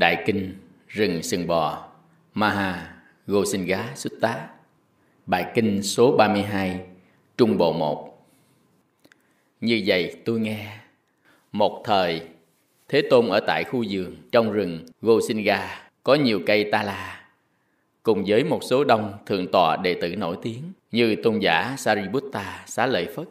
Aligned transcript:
Đại 0.00 0.22
Kinh 0.26 0.54
Rừng 0.88 1.22
Sừng 1.22 1.46
Bò 1.46 1.88
Maha 2.34 2.94
Gosinga 3.26 3.92
Sutta 3.94 4.48
Bài 5.26 5.46
Kinh 5.54 5.82
số 5.82 6.16
32 6.16 6.80
Trung 7.36 7.58
Bộ 7.58 7.72
1 7.72 8.26
Như 9.60 9.82
vậy 9.86 10.16
tôi 10.24 10.40
nghe 10.40 10.76
Một 11.52 11.82
thời 11.84 12.22
Thế 12.88 13.02
Tôn 13.10 13.28
ở 13.28 13.40
tại 13.40 13.64
khu 13.64 13.84
vườn 13.90 14.16
trong 14.32 14.52
rừng 14.52 14.86
Gosinga 15.02 15.88
có 16.02 16.14
nhiều 16.14 16.40
cây 16.46 16.68
ta 16.72 16.82
la 16.82 17.20
cùng 18.02 18.24
với 18.26 18.44
một 18.44 18.60
số 18.62 18.84
đông 18.84 19.12
thượng 19.26 19.50
tọa 19.52 19.76
đệ 19.76 19.94
tử 20.00 20.16
nổi 20.16 20.36
tiếng 20.42 20.62
như 20.90 21.16
tôn 21.22 21.38
giả 21.38 21.74
Sariputta 21.78 22.64
Xá 22.66 22.86
Lợi 22.86 23.08
Phất, 23.16 23.28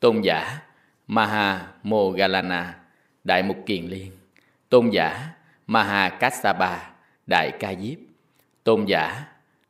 tôn 0.00 0.20
giả 0.20 0.60
Maha 1.06 1.66
Mogalana 1.82 2.78
Đại 3.24 3.42
Mục 3.42 3.56
Kiền 3.66 3.86
Liên, 3.86 4.10
tôn 4.68 4.90
giả 4.90 5.32
Maha 5.72 6.08
Kassapa 6.08 6.78
Đại 7.26 7.52
Ca 7.60 7.74
Diếp, 7.74 7.98
tôn 8.64 8.84
giả 8.84 9.26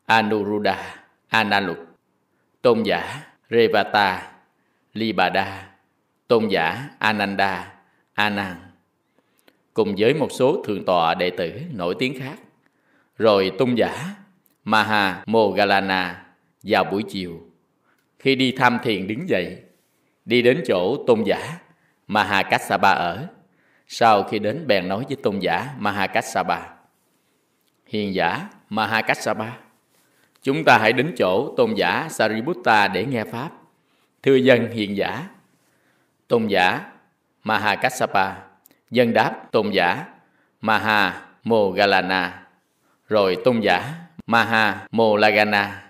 Anuruddha 0.07 0.95
Analuk, 1.29 1.79
tôn 2.63 2.83
giả 2.83 3.23
Revata 3.51 4.33
Libada, 4.93 5.69
tôn 6.29 6.49
giả 6.49 6.89
Ananda 6.99 7.73
Anan, 8.15 8.57
cùng 9.75 9.95
với 9.99 10.15
một 10.15 10.29
số 10.33 10.63
thượng 10.67 10.85
tọa 10.85 11.15
đệ 11.15 11.31
tử 11.31 11.53
nổi 11.73 11.95
tiếng 11.99 12.19
khác. 12.21 12.39
Rồi 13.19 13.53
tôn 13.59 13.75
giả 13.75 14.15
Maha 14.65 15.23
Mogalana 15.27 16.25
vào 16.63 16.85
buổi 16.85 17.03
chiều, 17.03 17.41
khi 18.19 18.35
đi 18.35 18.53
tham 18.53 18.79
thiền 18.83 19.07
đứng 19.07 19.29
dậy, 19.29 19.63
đi 20.25 20.43
đến 20.43 20.63
chỗ 20.67 21.05
tôn 21.07 21.23
giả 21.25 21.59
Mahakassapa 22.07 22.91
ở. 22.91 23.27
Sau 23.95 24.23
khi 24.23 24.39
đến 24.39 24.67
bèn 24.67 24.89
nói 24.89 25.05
với 25.09 25.17
tôn 25.17 25.39
giả 25.39 25.75
Mahakassapa, 25.79 26.61
Hiền 27.87 28.15
giả 28.15 28.49
Mahakassapa, 28.69 29.51
chúng 30.43 30.65
ta 30.65 30.79
hãy 30.79 30.93
đến 30.93 31.15
chỗ 31.19 31.55
tôn 31.57 31.75
giả 31.75 32.09
Sariputta 32.11 32.89
để 32.89 33.05
nghe 33.05 33.25
Pháp. 33.25 33.51
Thưa 34.23 34.35
dân 34.35 34.71
hiền 34.71 34.97
giả, 34.97 35.29
tôn 36.29 36.47
giả 36.47 36.93
Mahakassapa, 37.45 38.35
dân 38.91 39.13
đáp 39.13 39.35
tôn 39.51 39.71
giả 39.71 40.05
Maha 40.61 41.27
Mogalana, 41.45 42.47
rồi 43.09 43.37
tôn 43.45 43.61
giả 43.61 43.95
Maha 44.27 44.87
Molagana, 44.91 45.83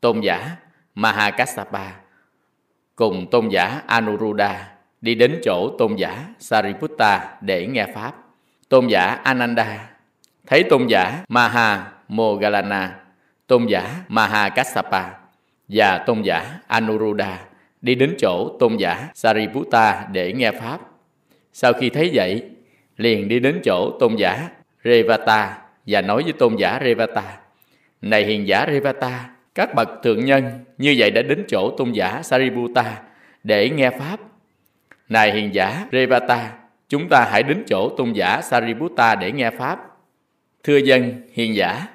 tôn 0.00 0.20
giả 0.20 0.56
Mahakassapa, 0.94 1.92
cùng 2.96 3.30
tôn 3.30 3.48
giả 3.48 3.82
Anuruddha 3.86 4.77
đi 5.00 5.14
đến 5.14 5.40
chỗ 5.44 5.76
tôn 5.78 5.96
giả 5.96 6.24
Sariputta 6.38 7.36
để 7.40 7.66
nghe 7.66 7.86
Pháp. 7.94 8.12
Tôn 8.68 8.86
giả 8.86 9.18
Ananda 9.24 9.90
thấy 10.46 10.62
tôn 10.62 10.86
giả 10.86 11.24
Maha 11.28 11.92
Mogalana, 12.08 13.00
tôn 13.46 13.66
giả 13.66 13.94
Mahakassapa 14.08 15.10
và 15.68 15.98
tôn 15.98 16.22
giả 16.22 16.60
Anuruddha 16.66 17.38
đi 17.80 17.94
đến 17.94 18.14
chỗ 18.18 18.56
tôn 18.60 18.76
giả 18.76 19.08
Sariputta 19.14 20.06
để 20.12 20.32
nghe 20.32 20.52
Pháp. 20.52 20.78
Sau 21.52 21.72
khi 21.72 21.90
thấy 21.90 22.10
vậy, 22.14 22.42
liền 22.96 23.28
đi 23.28 23.40
đến 23.40 23.60
chỗ 23.64 23.90
tôn 24.00 24.16
giả 24.16 24.48
Revata 24.84 25.58
và 25.86 26.00
nói 26.00 26.22
với 26.22 26.32
tôn 26.32 26.56
giả 26.56 26.80
Revata, 26.84 27.38
Này 28.02 28.24
hiền 28.24 28.48
giả 28.48 28.66
Revata, 28.70 29.30
các 29.54 29.74
bậc 29.74 29.88
thượng 30.02 30.24
nhân 30.24 30.44
như 30.78 30.94
vậy 30.98 31.10
đã 31.10 31.22
đến 31.22 31.44
chỗ 31.48 31.70
tôn 31.70 31.92
giả 31.92 32.22
Sariputta 32.22 33.02
để 33.44 33.70
nghe 33.70 33.90
Pháp. 33.90 34.20
Này 35.08 35.32
hiền 35.32 35.54
giả 35.54 35.86
Revata, 35.92 36.52
chúng 36.88 37.08
ta 37.08 37.28
hãy 37.30 37.42
đến 37.42 37.64
chỗ 37.66 37.88
tôn 37.96 38.12
giả 38.12 38.42
Sariputta 38.42 39.14
để 39.14 39.32
nghe 39.32 39.50
Pháp. 39.50 39.78
Thưa 40.64 40.76
dân, 40.76 41.22
hiền 41.32 41.54
giả. 41.54 41.86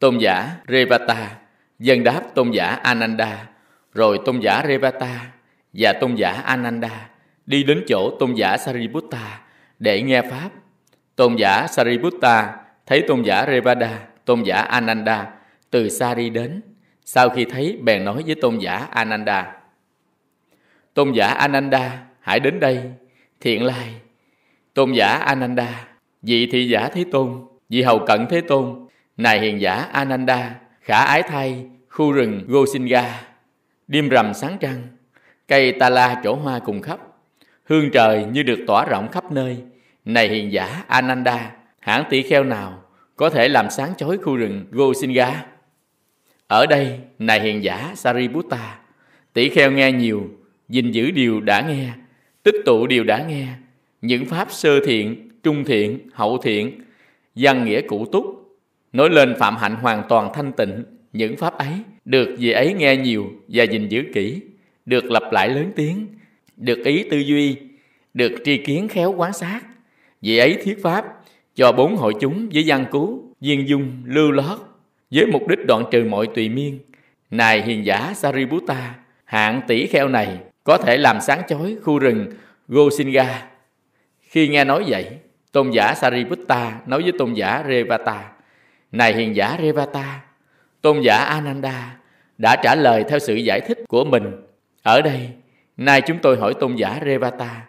Tôn 0.00 0.18
giả 0.18 0.50
Revata, 0.68 1.30
dân 1.78 2.04
đáp 2.04 2.22
tôn 2.34 2.50
giả 2.50 2.66
Ananda, 2.66 3.46
rồi 3.94 4.18
tôn 4.24 4.40
giả 4.40 4.64
Revata 4.66 5.26
và 5.72 5.92
tôn 6.00 6.14
giả 6.14 6.30
Ananda 6.30 7.08
đi 7.46 7.62
đến 7.62 7.84
chỗ 7.88 8.16
tôn 8.20 8.34
giả 8.34 8.56
Sariputta 8.56 9.40
để 9.78 10.02
nghe 10.02 10.22
Pháp. 10.22 10.50
Tôn 11.16 11.36
giả 11.36 11.66
Sariputta 11.66 12.56
thấy 12.86 13.04
tôn 13.08 13.22
giả 13.22 13.46
Revada, 13.46 13.98
tôn 14.24 14.42
giả 14.42 14.56
Ananda 14.56 15.26
từ 15.70 15.88
xa 15.88 16.14
đi 16.14 16.30
đến. 16.30 16.60
Sau 17.04 17.28
khi 17.28 17.44
thấy 17.44 17.78
bèn 17.82 18.04
nói 18.04 18.22
với 18.26 18.34
tôn 18.34 18.58
giả 18.58 18.86
Ananda. 18.90 19.52
Tôn 20.94 21.12
giả 21.12 21.26
Ananda 21.26 21.98
hãy 22.20 22.40
đến 22.40 22.60
đây, 22.60 22.82
thiện 23.40 23.64
lai. 23.64 23.94
Tôn 24.74 24.92
giả 24.92 25.06
Ananda, 25.06 25.88
vị 26.22 26.46
thị 26.46 26.68
giả 26.68 26.88
Thế 26.94 27.04
Tôn, 27.12 27.44
vị 27.68 27.82
hầu 27.82 27.98
cận 27.98 28.26
Thế 28.30 28.40
Tôn, 28.40 28.86
này 29.16 29.40
hiền 29.40 29.60
giả 29.60 29.74
Ananda, 29.74 30.54
khả 30.80 31.04
ái 31.04 31.22
thay, 31.22 31.66
khu 31.88 32.12
rừng 32.12 32.44
Gosinga, 32.48 33.20
đêm 33.88 34.08
rằm 34.08 34.34
sáng 34.34 34.56
trăng, 34.60 34.82
cây 35.48 35.72
ta 35.72 35.90
la 35.90 36.20
chỗ 36.24 36.34
hoa 36.34 36.58
cùng 36.58 36.82
khắp, 36.82 36.98
hương 37.64 37.90
trời 37.90 38.24
như 38.32 38.42
được 38.42 38.58
tỏa 38.66 38.84
rộng 38.84 39.08
khắp 39.08 39.32
nơi. 39.32 39.62
Này 40.04 40.28
hiền 40.28 40.52
giả 40.52 40.84
Ananda, 40.86 41.50
hãng 41.80 42.04
tỷ 42.10 42.22
kheo 42.22 42.44
nào 42.44 42.82
có 43.16 43.30
thể 43.30 43.48
làm 43.48 43.70
sáng 43.70 43.94
chói 43.96 44.18
khu 44.18 44.36
rừng 44.36 44.66
Gosinga? 44.70 45.44
Ở 46.46 46.66
đây, 46.66 46.98
này 47.18 47.40
hiền 47.40 47.64
giả 47.64 47.92
Sariputta, 47.96 48.78
tỷ 49.32 49.48
kheo 49.48 49.70
nghe 49.70 49.92
nhiều, 49.92 50.30
gìn 50.68 50.90
giữ 50.90 51.10
điều 51.10 51.40
đã 51.40 51.60
nghe, 51.60 51.88
tích 52.52 52.62
tụ 52.64 52.86
điều 52.86 53.04
đã 53.04 53.24
nghe, 53.28 53.46
những 54.02 54.26
pháp 54.26 54.50
sơ 54.50 54.84
thiện, 54.84 55.28
trung 55.42 55.64
thiện, 55.64 55.98
hậu 56.12 56.38
thiện, 56.38 56.80
văn 57.34 57.64
nghĩa 57.64 57.80
cụ 57.80 58.06
túc, 58.12 58.24
nói 58.92 59.10
lên 59.10 59.34
phạm 59.38 59.56
hạnh 59.56 59.74
hoàn 59.74 60.02
toàn 60.08 60.30
thanh 60.34 60.52
tịnh, 60.52 60.84
những 61.12 61.36
pháp 61.36 61.58
ấy 61.58 61.72
được 62.04 62.36
vị 62.38 62.50
ấy 62.50 62.74
nghe 62.74 62.96
nhiều 62.96 63.32
và 63.48 63.64
gìn 63.64 63.88
giữ 63.88 64.04
kỹ, 64.14 64.40
được 64.86 65.04
lặp 65.04 65.32
lại 65.32 65.48
lớn 65.48 65.72
tiếng, 65.76 66.06
được 66.56 66.84
ý 66.84 67.04
tư 67.10 67.18
duy, 67.18 67.56
được 68.14 68.32
tri 68.44 68.56
kiến 68.56 68.88
khéo 68.88 69.12
quán 69.12 69.32
sát, 69.32 69.60
vị 70.22 70.38
ấy 70.38 70.58
thuyết 70.64 70.82
pháp 70.82 71.04
cho 71.54 71.72
bốn 71.72 71.96
hội 71.96 72.14
chúng 72.20 72.48
với 72.52 72.64
văn 72.66 72.84
cứu, 72.92 73.34
viên 73.40 73.68
dung, 73.68 73.92
lưu 74.04 74.30
lót, 74.30 74.58
với 75.10 75.26
mục 75.26 75.48
đích 75.48 75.66
đoạn 75.66 75.84
trừ 75.90 76.04
mọi 76.04 76.28
tùy 76.34 76.48
miên. 76.48 76.78
Này 77.30 77.62
hiền 77.62 77.86
giả 77.86 78.12
Sariputta, 78.16 78.94
hạng 79.24 79.60
tỷ 79.68 79.86
kheo 79.86 80.08
này 80.08 80.38
có 80.64 80.76
thể 80.78 80.96
làm 80.96 81.20
sáng 81.20 81.42
chói 81.48 81.76
khu 81.82 81.98
rừng 81.98 82.26
Gosinga. 82.68 83.46
Khi 84.20 84.48
nghe 84.48 84.64
nói 84.64 84.84
vậy, 84.86 85.06
tôn 85.52 85.70
giả 85.70 85.94
Sariputta 85.94 86.80
nói 86.86 87.02
với 87.02 87.12
tôn 87.18 87.34
giả 87.34 87.64
Revata, 87.68 88.32
Này 88.92 89.14
hiền 89.14 89.36
giả 89.36 89.58
Revata, 89.62 90.20
tôn 90.80 91.00
giả 91.00 91.16
Ananda 91.16 91.96
đã 92.38 92.56
trả 92.62 92.74
lời 92.74 93.04
theo 93.08 93.18
sự 93.18 93.34
giải 93.34 93.60
thích 93.60 93.78
của 93.88 94.04
mình. 94.04 94.46
Ở 94.82 95.02
đây, 95.02 95.30
nay 95.76 96.00
chúng 96.00 96.18
tôi 96.18 96.36
hỏi 96.36 96.54
tôn 96.60 96.76
giả 96.76 97.00
Revata, 97.04 97.66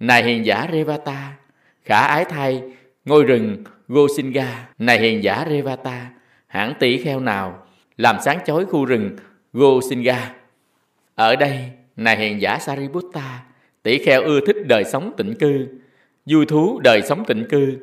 Này 0.00 0.22
hiền 0.22 0.46
giả 0.46 0.68
Revata, 0.72 1.32
khả 1.84 2.00
ái 2.00 2.24
thay 2.24 2.62
ngôi 3.04 3.24
rừng 3.24 3.64
Gosinga, 3.88 4.68
này 4.78 4.98
hiền 4.98 5.24
giả 5.24 5.46
Revata, 5.50 6.10
hãng 6.46 6.74
tỷ 6.78 6.98
kheo 7.04 7.20
nào 7.20 7.66
làm 7.96 8.16
sáng 8.24 8.38
chói 8.46 8.64
khu 8.64 8.84
rừng 8.84 9.16
Gosinga. 9.52 10.34
Ở 11.14 11.36
đây, 11.36 11.70
này 11.96 12.16
hiền 12.16 12.40
giả 12.40 12.58
Sariputta, 12.58 13.42
tỷ 13.82 13.98
kheo 13.98 14.22
ưa 14.22 14.40
thích 14.46 14.56
đời 14.68 14.84
sống 14.84 15.12
tịnh 15.16 15.34
cư, 15.34 15.66
vui 16.26 16.46
thú 16.46 16.80
đời 16.84 17.02
sống 17.02 17.24
tịnh 17.24 17.44
cư, 17.50 17.78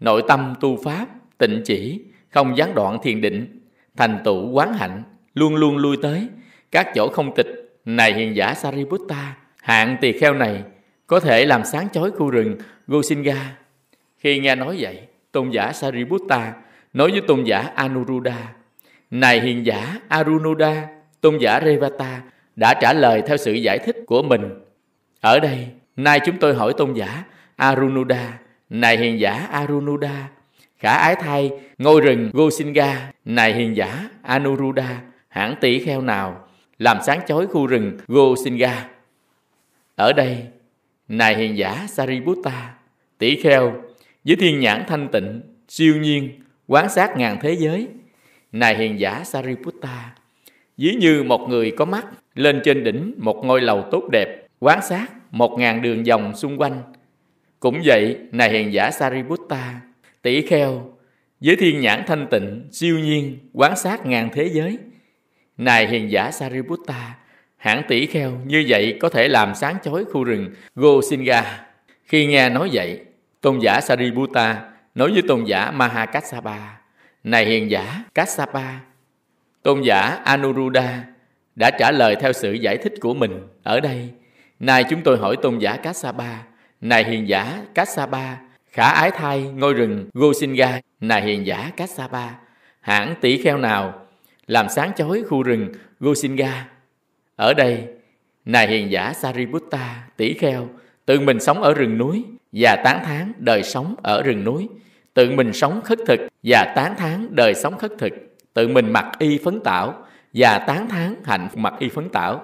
nội 0.00 0.22
tâm 0.28 0.54
tu 0.60 0.76
pháp, 0.84 1.06
tịnh 1.38 1.62
chỉ, 1.64 2.00
không 2.30 2.56
gián 2.56 2.74
đoạn 2.74 2.98
thiền 3.02 3.20
định, 3.20 3.60
thành 3.96 4.18
tựu 4.24 4.50
quán 4.50 4.72
hạnh, 4.72 5.02
luôn 5.34 5.54
luôn 5.54 5.76
lui 5.76 5.96
tới 6.02 6.28
các 6.70 6.88
chỗ 6.94 7.08
không 7.08 7.34
tịch. 7.34 7.46
Này 7.84 8.14
hiền 8.14 8.36
giả 8.36 8.54
Sariputta, 8.54 9.36
hạng 9.62 9.96
tỳ 10.00 10.12
kheo 10.12 10.34
này 10.34 10.62
có 11.06 11.20
thể 11.20 11.46
làm 11.46 11.64
sáng 11.64 11.88
chói 11.92 12.10
khu 12.10 12.30
rừng 12.30 12.56
Gosinga. 12.86 13.56
Khi 14.18 14.38
nghe 14.38 14.54
nói 14.54 14.76
vậy, 14.80 15.00
tôn 15.32 15.50
giả 15.50 15.72
Sariputta 15.72 16.52
nói 16.92 17.10
với 17.10 17.20
tôn 17.20 17.44
giả 17.44 17.58
Anuruddha, 17.74 18.52
Này 19.10 19.40
hiền 19.40 19.66
giả 19.66 19.98
Arunuddha, 20.08 20.88
tôn 21.20 21.38
giả 21.38 21.60
Revata 21.64 22.22
đã 22.60 22.74
trả 22.74 22.92
lời 22.92 23.22
theo 23.26 23.36
sự 23.36 23.52
giải 23.52 23.78
thích 23.78 23.96
của 24.06 24.22
mình. 24.22 24.42
Ở 25.20 25.40
đây, 25.40 25.66
nay 25.96 26.20
chúng 26.26 26.36
tôi 26.36 26.54
hỏi 26.54 26.72
tôn 26.76 26.94
giả 26.94 27.24
arunuda 27.56 28.38
Này 28.70 28.96
hiền 28.96 29.20
giả 29.20 29.48
arunuda 29.50 30.28
khả 30.78 30.92
ái 30.92 31.16
thay 31.16 31.50
ngôi 31.78 32.00
rừng 32.00 32.30
Gosinga, 32.32 33.12
này 33.24 33.54
hiền 33.54 33.76
giả 33.76 34.08
anuruda 34.22 35.00
hãng 35.28 35.54
tỷ 35.60 35.84
kheo 35.84 36.00
nào 36.00 36.48
làm 36.78 36.98
sáng 37.06 37.20
chói 37.28 37.46
khu 37.46 37.66
rừng 37.66 37.98
Gosinga. 38.08 38.88
Ở 39.96 40.12
đây, 40.12 40.42
này 41.08 41.36
hiền 41.36 41.56
giả 41.56 41.86
Sariputta, 41.88 42.74
tỷ 43.18 43.42
kheo 43.42 43.82
với 44.24 44.36
thiên 44.36 44.60
nhãn 44.60 44.84
thanh 44.88 45.08
tịnh, 45.08 45.40
siêu 45.68 45.96
nhiên, 45.96 46.30
quán 46.66 46.88
sát 46.90 47.16
ngàn 47.16 47.38
thế 47.42 47.52
giới. 47.52 47.88
Này 48.52 48.76
hiền 48.76 49.00
giả 49.00 49.24
Sariputta, 49.24 50.14
ví 50.76 50.96
như 51.00 51.22
một 51.22 51.48
người 51.48 51.70
có 51.70 51.84
mắt 51.84 52.06
lên 52.34 52.60
trên 52.64 52.84
đỉnh 52.84 53.14
một 53.18 53.44
ngôi 53.44 53.60
lầu 53.60 53.84
tốt 53.90 54.08
đẹp, 54.12 54.46
quán 54.60 54.80
sát 54.82 55.06
một 55.30 55.58
ngàn 55.58 55.82
đường 55.82 56.04
vòng 56.04 56.36
xung 56.36 56.60
quanh. 56.60 56.82
Cũng 57.60 57.80
vậy, 57.84 58.16
này 58.32 58.50
hiền 58.50 58.72
giả 58.72 58.90
Sariputta, 58.90 59.80
tỷ 60.22 60.46
kheo, 60.46 60.92
với 61.40 61.56
thiên 61.56 61.80
nhãn 61.80 62.02
thanh 62.06 62.26
tịnh, 62.30 62.68
siêu 62.72 62.98
nhiên, 62.98 63.38
quán 63.52 63.76
sát 63.76 64.06
ngàn 64.06 64.28
thế 64.32 64.50
giới. 64.52 64.78
Này 65.56 65.86
hiền 65.86 66.10
giả 66.10 66.30
Sariputta, 66.30 67.16
hãng 67.56 67.82
tỷ 67.88 68.06
kheo 68.06 68.32
như 68.44 68.64
vậy 68.68 68.98
có 69.00 69.08
thể 69.08 69.28
làm 69.28 69.54
sáng 69.54 69.76
chói 69.82 70.04
khu 70.04 70.24
rừng 70.24 70.54
Gosinga. 70.74 71.66
Khi 72.04 72.26
nghe 72.26 72.48
nói 72.48 72.70
vậy, 72.72 73.00
tôn 73.40 73.58
giả 73.58 73.80
Sariputta 73.80 74.70
nói 74.94 75.12
với 75.12 75.22
tôn 75.28 75.44
giả 75.44 75.70
Mahakassapa, 75.70 76.58
Này 77.24 77.46
hiền 77.46 77.70
giả 77.70 78.04
Kassapa, 78.14 78.78
tôn 79.62 79.82
giả 79.82 80.00
Anuruddha 80.24 81.04
đã 81.54 81.70
trả 81.70 81.90
lời 81.90 82.16
theo 82.20 82.32
sự 82.32 82.52
giải 82.52 82.76
thích 82.76 82.94
của 83.00 83.14
mình 83.14 83.48
ở 83.62 83.80
đây. 83.80 84.10
Nay 84.60 84.84
chúng 84.90 85.00
tôi 85.02 85.18
hỏi 85.18 85.36
tôn 85.42 85.58
giả 85.58 85.76
Kassapa, 85.76 86.36
Này 86.80 87.04
hiền 87.04 87.28
giả 87.28 87.62
Kassapa, 87.74 88.36
khả 88.72 88.84
ái 88.84 89.10
thai 89.10 89.42
ngôi 89.42 89.74
rừng 89.74 90.10
Gosinga, 90.14 90.80
Này 91.00 91.22
hiền 91.22 91.46
giả 91.46 91.70
Kassapa, 91.76 92.28
hãng 92.80 93.14
tỷ 93.20 93.42
kheo 93.42 93.58
nào 93.58 94.06
làm 94.46 94.68
sáng 94.68 94.92
chói 94.96 95.22
khu 95.28 95.42
rừng 95.42 95.72
Gosinga? 96.00 96.68
Ở 97.36 97.54
đây, 97.54 97.84
Này 98.44 98.68
hiền 98.68 98.90
giả 98.90 99.12
Sariputta, 99.12 100.02
tỷ 100.16 100.34
kheo, 100.34 100.68
tự 101.06 101.20
mình 101.20 101.40
sống 101.40 101.62
ở 101.62 101.74
rừng 101.74 101.98
núi 101.98 102.24
và 102.52 102.76
tán 102.84 103.04
thán 103.04 103.32
đời 103.38 103.62
sống 103.62 103.94
ở 104.02 104.22
rừng 104.22 104.44
núi, 104.44 104.68
tự 105.14 105.30
mình 105.30 105.52
sống 105.52 105.80
khất 105.84 105.98
thực 106.06 106.20
và 106.42 106.72
tán 106.76 106.94
thán 106.96 107.28
đời 107.30 107.54
sống 107.54 107.78
khất 107.78 107.92
thực, 107.98 108.12
tự 108.54 108.68
mình 108.68 108.92
mặc 108.92 109.06
y 109.18 109.38
phấn 109.44 109.60
tảo 109.60 110.06
và 110.34 110.58
tán 110.58 110.88
thán 110.88 111.14
hạnh 111.24 111.48
mặc 111.56 111.74
y 111.78 111.88
phấn 111.88 112.08
tảo, 112.08 112.42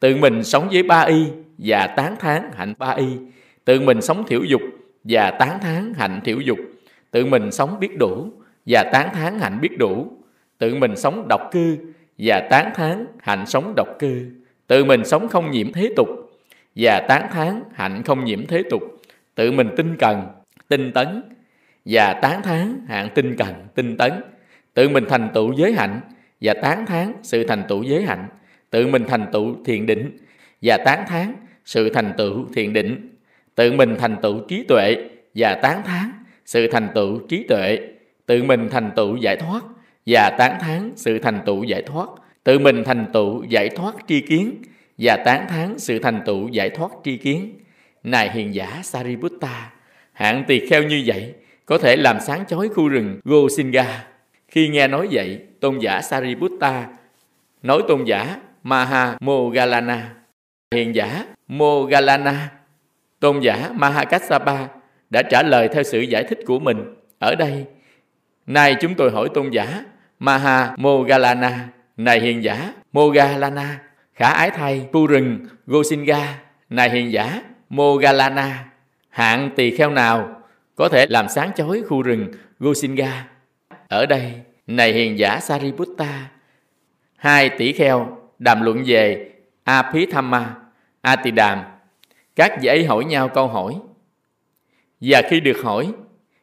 tự 0.00 0.16
mình 0.16 0.44
sống 0.44 0.68
với 0.72 0.82
ba 0.82 1.00
y 1.00 1.26
và 1.58 1.86
tán 1.86 2.16
thán 2.18 2.50
hạnh 2.54 2.74
ba 2.78 2.90
y, 2.90 3.06
tự 3.64 3.80
mình 3.80 4.02
sống 4.02 4.24
thiểu 4.26 4.42
dục 4.42 4.60
và 5.04 5.30
tán 5.30 5.58
thán 5.60 5.94
hạnh 5.96 6.20
thiểu 6.24 6.40
dục, 6.40 6.58
tự 7.10 7.26
mình 7.26 7.52
sống 7.52 7.80
biết 7.80 7.98
đủ 7.98 8.32
và 8.66 8.90
tán 8.92 9.08
thán 9.14 9.38
hạnh 9.38 9.60
biết 9.60 9.78
đủ, 9.78 10.12
tự 10.58 10.74
mình 10.74 10.96
sống 10.96 11.26
độc 11.28 11.40
cư 11.52 11.76
và 12.18 12.40
tán 12.50 12.70
thán 12.74 13.06
hạnh 13.18 13.46
sống 13.46 13.72
độc 13.76 13.88
cư, 13.98 14.26
tự 14.66 14.84
mình 14.84 15.04
sống 15.04 15.28
không 15.28 15.50
nhiễm 15.50 15.72
thế 15.72 15.92
tục 15.96 16.08
và 16.76 17.00
tán 17.08 17.28
thán 17.32 17.62
hạnh 17.74 18.02
không 18.02 18.24
nhiễm 18.24 18.46
thế 18.46 18.62
tục, 18.70 18.82
tự 19.34 19.52
mình 19.52 19.70
tinh 19.76 19.96
cần, 19.98 20.26
tinh 20.68 20.92
tấn 20.92 21.22
và 21.84 22.12
tán 22.22 22.42
thán 22.42 22.86
hạng 22.88 23.08
tinh 23.14 23.36
cần, 23.38 23.54
tinh 23.74 23.96
tấn, 23.96 24.12
tự 24.74 24.88
mình 24.88 25.04
thành 25.08 25.28
tựu 25.34 25.52
giới 25.52 25.72
hạnh 25.72 26.00
và 26.40 26.54
tán 26.54 26.86
thán 26.86 27.12
sự 27.22 27.44
thành 27.44 27.62
tựu 27.68 27.82
giới 27.82 28.02
hạnh, 28.02 28.28
tự 28.70 28.86
mình 28.86 29.04
thành 29.08 29.26
tựu 29.32 29.56
thiền 29.64 29.86
định 29.86 30.18
và 30.62 30.76
tán 30.76 31.04
thán 31.08 31.34
sự 31.64 31.90
thành 31.90 32.12
tựu 32.18 32.46
thiền 32.54 32.72
định, 32.72 33.16
tự 33.54 33.72
mình 33.72 33.96
thành 33.98 34.16
tựu 34.22 34.40
trí 34.48 34.64
tuệ 34.68 34.96
và 35.34 35.54
tán 35.54 35.82
thán 35.84 36.12
sự 36.44 36.66
thành 36.70 36.88
tựu 36.94 37.20
trí 37.28 37.42
tuệ, 37.48 37.78
tự 38.26 38.42
mình 38.42 38.68
thành 38.70 38.90
tựu 38.96 39.16
giải 39.16 39.36
thoát 39.36 39.64
và 40.06 40.30
tán 40.38 40.56
thán 40.60 40.92
sự 40.96 41.18
thành 41.18 41.40
tựu 41.46 41.64
giải 41.64 41.82
thoát, 41.82 42.08
tự 42.44 42.58
mình 42.58 42.84
thành 42.84 43.06
tựu 43.12 43.44
giải 43.44 43.68
thoát 43.68 43.94
tri 44.08 44.20
kiến 44.20 44.54
và 44.98 45.16
tán 45.16 45.46
thán 45.48 45.78
sự 45.78 45.98
thành 45.98 46.22
tựu 46.26 46.48
giải 46.48 46.70
thoát 46.70 46.90
tri 47.04 47.16
kiến. 47.16 47.54
Này 48.02 48.30
hiền 48.32 48.54
giả 48.54 48.80
Sariputta, 48.82 49.70
hạng 50.12 50.44
tỳ 50.48 50.66
kheo 50.66 50.82
như 50.82 51.02
vậy 51.06 51.34
có 51.66 51.78
thể 51.78 51.96
làm 51.96 52.20
sáng 52.20 52.46
chói 52.46 52.68
khu 52.68 52.88
rừng 52.88 53.20
Gosinga. 53.24 54.04
Khi 54.48 54.68
nghe 54.68 54.88
nói 54.88 55.08
vậy, 55.10 55.42
tôn 55.60 55.78
giả 55.78 56.02
Sariputta 56.02 56.86
nói 57.62 57.82
tôn 57.88 58.04
giả 58.04 58.36
Maha 58.62 59.16
Mogalana, 59.20 60.14
hiền 60.74 60.94
giả 60.94 61.24
Mogalana, 61.48 62.50
tôn 63.20 63.40
giả 63.40 63.70
Mahakassapa 63.74 64.66
đã 65.10 65.22
trả 65.22 65.42
lời 65.42 65.68
theo 65.68 65.82
sự 65.82 66.00
giải 66.00 66.24
thích 66.24 66.38
của 66.46 66.58
mình 66.58 66.94
ở 67.18 67.34
đây. 67.34 67.64
Nay 68.46 68.76
chúng 68.80 68.94
tôi 68.94 69.10
hỏi 69.10 69.28
tôn 69.34 69.50
giả 69.50 69.84
Maha 70.18 70.74
Mogalana, 70.76 71.68
này 71.96 72.20
hiền 72.20 72.44
giả 72.44 72.72
Mogalana, 72.92 73.80
khả 74.14 74.28
ái 74.28 74.50
thay 74.50 74.88
khu 74.92 75.06
rừng 75.06 75.46
Gosinga, 75.66 76.38
này 76.70 76.90
hiền 76.90 77.12
giả 77.12 77.42
Mogalana, 77.68 78.64
hạng 79.08 79.50
tỳ 79.56 79.76
kheo 79.76 79.90
nào 79.90 80.42
có 80.76 80.88
thể 80.88 81.06
làm 81.08 81.28
sáng 81.28 81.50
chói 81.56 81.82
khu 81.88 82.02
rừng 82.02 82.28
Gosinga. 82.58 83.24
Ở 83.88 84.06
đây, 84.06 84.32
này 84.66 84.92
hiền 84.92 85.18
giả 85.18 85.40
Sariputta, 85.40 86.30
hai 87.16 87.48
tỷ 87.48 87.72
kheo 87.72 88.18
đàm 88.38 88.62
luận 88.62 88.82
về 88.86 89.30
Apithamma, 89.64 90.54
Atidam. 91.00 91.58
Các 92.36 92.58
vị 92.62 92.68
ấy 92.68 92.84
hỏi 92.84 93.04
nhau 93.04 93.28
câu 93.28 93.48
hỏi. 93.48 93.74
Và 95.00 95.22
khi 95.30 95.40
được 95.40 95.62
hỏi, 95.62 95.92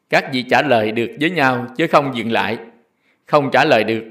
các 0.09 0.29
vị 0.33 0.43
trả 0.49 0.61
lời 0.61 0.91
được 0.91 1.11
với 1.19 1.29
nhau 1.29 1.67
chứ 1.77 1.87
không 1.87 2.15
dừng 2.15 2.31
lại, 2.31 2.57
không 3.25 3.49
trả 3.51 3.65
lời 3.65 3.83
được. 3.83 4.03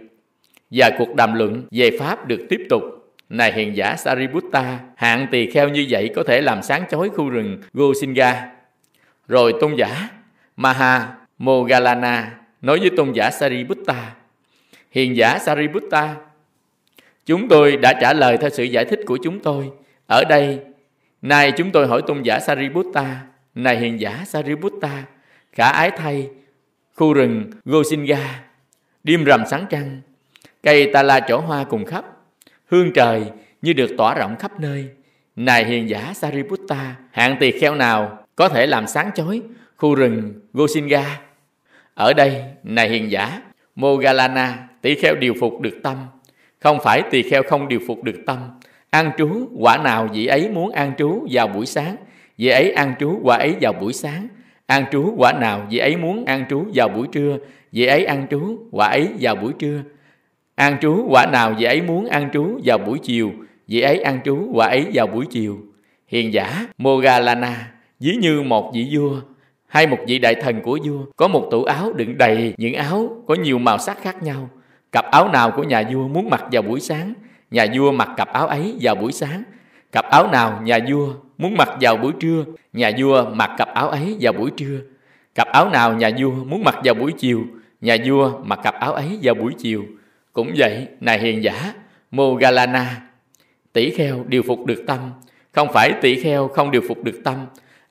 Và 0.70 0.90
cuộc 0.98 1.14
đàm 1.14 1.34
luận 1.34 1.66
về 1.70 1.98
Pháp 1.98 2.26
được 2.26 2.46
tiếp 2.48 2.66
tục. 2.70 2.82
Này 3.28 3.52
hiền 3.52 3.76
giả 3.76 3.96
Sariputta, 3.96 4.78
hạng 4.96 5.26
tỳ 5.30 5.50
kheo 5.50 5.68
như 5.68 5.86
vậy 5.90 6.10
có 6.16 6.22
thể 6.22 6.40
làm 6.40 6.62
sáng 6.62 6.84
chói 6.90 7.08
khu 7.08 7.28
rừng 7.28 7.60
Gosinga. 7.72 8.50
Rồi 9.28 9.54
tôn 9.60 9.74
giả 9.76 10.08
Maha 10.56 11.14
Mogalana 11.38 12.43
nói 12.64 12.78
với 12.80 12.90
tôn 12.96 13.12
giả 13.12 13.30
Sariputta, 13.30 14.14
hiền 14.90 15.16
giả 15.16 15.38
Sariputta, 15.38 16.16
chúng 17.26 17.48
tôi 17.48 17.76
đã 17.76 17.92
trả 18.00 18.12
lời 18.12 18.36
theo 18.36 18.50
sự 18.50 18.64
giải 18.64 18.84
thích 18.84 19.00
của 19.06 19.18
chúng 19.22 19.40
tôi. 19.40 19.70
Ở 20.06 20.24
đây, 20.24 20.58
nay 21.22 21.52
chúng 21.56 21.70
tôi 21.70 21.86
hỏi 21.86 22.02
tôn 22.06 22.22
giả 22.22 22.40
Sariputta, 22.40 23.20
này 23.54 23.78
hiền 23.78 24.00
giả 24.00 24.24
Sariputta, 24.26 25.02
khả 25.52 25.68
ái 25.68 25.90
thay, 25.90 26.28
khu 26.94 27.12
rừng 27.12 27.50
Gosinga, 27.64 28.42
đêm 29.04 29.24
rằm 29.24 29.44
sáng 29.50 29.66
trăng, 29.70 30.00
cây 30.62 30.90
ta 30.92 31.02
la 31.02 31.20
chỗ 31.20 31.40
hoa 31.40 31.64
cùng 31.64 31.84
khắp, 31.84 32.04
hương 32.66 32.92
trời 32.92 33.22
như 33.62 33.72
được 33.72 33.90
tỏa 33.98 34.14
rộng 34.14 34.36
khắp 34.36 34.60
nơi. 34.60 34.88
Này 35.36 35.64
hiền 35.64 35.88
giả 35.88 36.12
Sariputta, 36.14 36.94
hạng 37.10 37.36
tỳ 37.40 37.50
kheo 37.50 37.74
nào 37.74 38.18
có 38.36 38.48
thể 38.48 38.66
làm 38.66 38.86
sáng 38.86 39.10
chói 39.14 39.42
khu 39.76 39.94
rừng 39.94 40.40
Gosinga? 40.52 41.20
Ở 41.94 42.12
đây, 42.12 42.42
này 42.62 42.88
hiền 42.88 43.10
giả, 43.10 43.40
Mogalana, 43.74 44.68
tỷ 44.82 44.94
kheo 44.94 45.14
điều 45.14 45.34
phục 45.40 45.60
được 45.60 45.80
tâm. 45.82 45.96
Không 46.60 46.78
phải 46.84 47.02
tỳ 47.10 47.22
kheo 47.22 47.42
không 47.42 47.68
điều 47.68 47.80
phục 47.86 48.02
được 48.02 48.16
tâm. 48.26 48.38
An 48.90 49.10
trú, 49.18 49.48
quả 49.58 49.78
nào 49.78 50.08
vị 50.12 50.26
ấy 50.26 50.48
muốn 50.48 50.70
an 50.70 50.92
trú 50.98 51.26
vào 51.30 51.48
buổi 51.48 51.66
sáng, 51.66 51.96
vị 52.38 52.48
ấy 52.48 52.70
an 52.70 52.94
trú 53.00 53.20
quả 53.22 53.36
ấy 53.36 53.54
vào 53.60 53.72
buổi 53.72 53.92
sáng. 53.92 54.28
An 54.66 54.84
trú 54.92 55.14
quả 55.16 55.32
nào 55.32 55.66
vị 55.70 55.78
ấy 55.78 55.96
muốn 55.96 56.24
an 56.24 56.44
trú 56.50 56.64
vào 56.74 56.88
buổi 56.88 57.06
trưa, 57.12 57.36
vị 57.72 57.86
ấy 57.86 58.04
an 58.04 58.26
trú 58.30 58.58
quả 58.70 58.88
ấy 58.88 59.08
vào 59.20 59.34
buổi 59.36 59.52
trưa. 59.58 59.82
An 60.54 60.76
trú 60.80 61.06
quả 61.10 61.26
nào 61.26 61.54
vị 61.58 61.64
ấy 61.64 61.82
muốn 61.82 62.06
an 62.06 62.28
trú 62.32 62.60
vào 62.64 62.78
buổi 62.78 62.98
chiều, 63.02 63.32
vị 63.68 63.80
ấy 63.80 63.98
an 63.98 64.20
trú 64.24 64.50
quả 64.52 64.66
ấy 64.66 64.86
vào 64.94 65.06
buổi 65.06 65.26
chiều. 65.30 65.58
Hiền 66.06 66.32
giả 66.32 66.66
Mogalana 66.78 67.70
ví 68.00 68.16
như 68.20 68.42
một 68.42 68.72
vị 68.74 68.88
vua 68.92 69.20
hay 69.74 69.86
một 69.86 69.98
vị 70.06 70.18
đại 70.18 70.34
thần 70.34 70.60
của 70.60 70.78
vua 70.84 71.04
có 71.16 71.28
một 71.28 71.48
tủ 71.50 71.64
áo 71.64 71.92
đựng 71.92 72.18
đầy 72.18 72.54
những 72.56 72.74
áo 72.74 73.22
có 73.26 73.34
nhiều 73.34 73.58
màu 73.58 73.78
sắc 73.78 73.98
khác 74.02 74.22
nhau. 74.22 74.50
Cặp 74.92 75.04
áo 75.04 75.28
nào 75.28 75.50
của 75.50 75.62
nhà 75.62 75.82
vua 75.92 76.08
muốn 76.08 76.30
mặc 76.30 76.44
vào 76.52 76.62
buổi 76.62 76.80
sáng, 76.80 77.14
nhà 77.50 77.66
vua 77.74 77.92
mặc 77.92 78.08
cặp 78.16 78.28
áo 78.28 78.46
ấy 78.46 78.74
vào 78.80 78.94
buổi 78.94 79.12
sáng. 79.12 79.42
Cặp 79.92 80.04
áo 80.04 80.28
nào 80.32 80.60
nhà 80.64 80.78
vua 80.90 81.14
muốn 81.38 81.56
mặc 81.56 81.68
vào 81.80 81.96
buổi 81.96 82.12
trưa, 82.20 82.44
nhà 82.72 82.90
vua 82.98 83.24
mặc 83.32 83.50
cặp 83.58 83.68
áo 83.68 83.88
ấy 83.88 84.16
vào 84.20 84.32
buổi 84.32 84.50
trưa. 84.56 84.78
Cặp 85.34 85.48
áo 85.48 85.70
nào 85.70 85.94
nhà 85.94 86.10
vua 86.18 86.30
muốn 86.30 86.64
mặc 86.64 86.76
vào 86.84 86.94
buổi 86.94 87.12
chiều, 87.12 87.44
nhà 87.80 87.96
vua 88.06 88.32
mặc 88.44 88.60
cặp 88.62 88.74
áo 88.74 88.92
ấy 88.92 89.18
vào 89.22 89.34
buổi 89.34 89.52
chiều. 89.58 89.84
Cũng 90.32 90.52
vậy, 90.56 90.86
này 91.00 91.18
hiền 91.18 91.42
giả, 91.42 91.74
Mogalana, 92.10 93.02
tỷ 93.72 93.90
kheo 93.90 94.24
điều 94.28 94.42
phục 94.42 94.66
được 94.66 94.84
tâm, 94.86 94.98
không 95.52 95.68
phải 95.72 95.92
tỷ 96.02 96.22
kheo 96.22 96.48
không 96.48 96.70
điều 96.70 96.82
phục 96.88 97.04
được 97.04 97.20
tâm. 97.24 97.36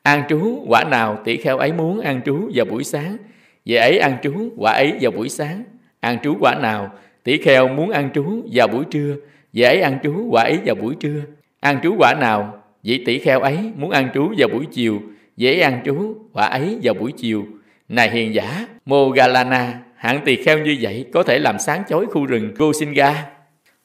An 0.04 0.24
trú 0.30 0.66
quả 0.68 0.84
nào 0.84 1.20
tỷ 1.24 1.38
kheo 1.38 1.58
ấy 1.58 1.74
muốn 1.74 2.02
an 2.02 2.22
trú 2.26 2.52
vào 2.56 2.66
buổi 2.66 2.84
sáng, 2.84 3.18
vậy 3.66 3.78
ấy 3.78 4.00
an 4.00 4.18
trú 4.24 4.34
quả 4.58 4.74
ấy 4.74 4.94
vào 5.02 5.12
buổi 5.12 5.30
sáng. 5.30 5.64
An 6.00 6.18
trú 6.24 6.36
quả 6.40 6.56
nào 6.56 6.92
tỷ 7.24 7.38
kheo 7.38 7.68
muốn 7.68 7.90
an 7.90 8.10
trú 8.14 8.42
vào 8.54 8.68
buổi 8.68 8.84
trưa, 8.92 9.16
vậy 9.54 9.66
ấy 9.66 9.82
an 9.82 9.98
trú 10.04 10.28
quả 10.32 10.44
ấy 10.44 10.60
vào 10.66 10.76
buổi 10.76 10.96
trưa. 11.00 11.22
An 11.60 11.80
trú 11.84 11.96
quả 11.98 12.14
nào 12.14 12.64
vị 12.84 13.04
tỷ 13.06 13.20
kheo 13.20 13.40
ấy 13.40 13.58
muốn 13.76 13.92
an 13.92 14.10
trú 14.14 14.34
vào 14.38 14.50
buổi 14.54 14.66
chiều, 14.72 15.02
vậy 15.38 15.54
ấy 15.54 15.62
an 15.62 15.82
trú 15.86 16.16
quả 16.34 16.46
ấy 16.46 16.78
vào 16.84 16.94
buổi 16.94 17.12
chiều. 17.12 17.46
Này 17.90 18.10
hiền 18.10 18.34
giả, 18.34 18.68
Mogalana, 18.86 19.80
hạng 19.96 20.22
tỳ 20.26 20.36
kheo 20.36 20.60
như 20.60 20.78
vậy 20.82 21.06
có 21.14 21.24
thể 21.24 21.40
làm 21.40 21.60
sáng 21.60 21.84
chói 21.90 22.06
khu 22.06 22.26
rừng 22.26 22.54
Gosinga. 22.56 23.26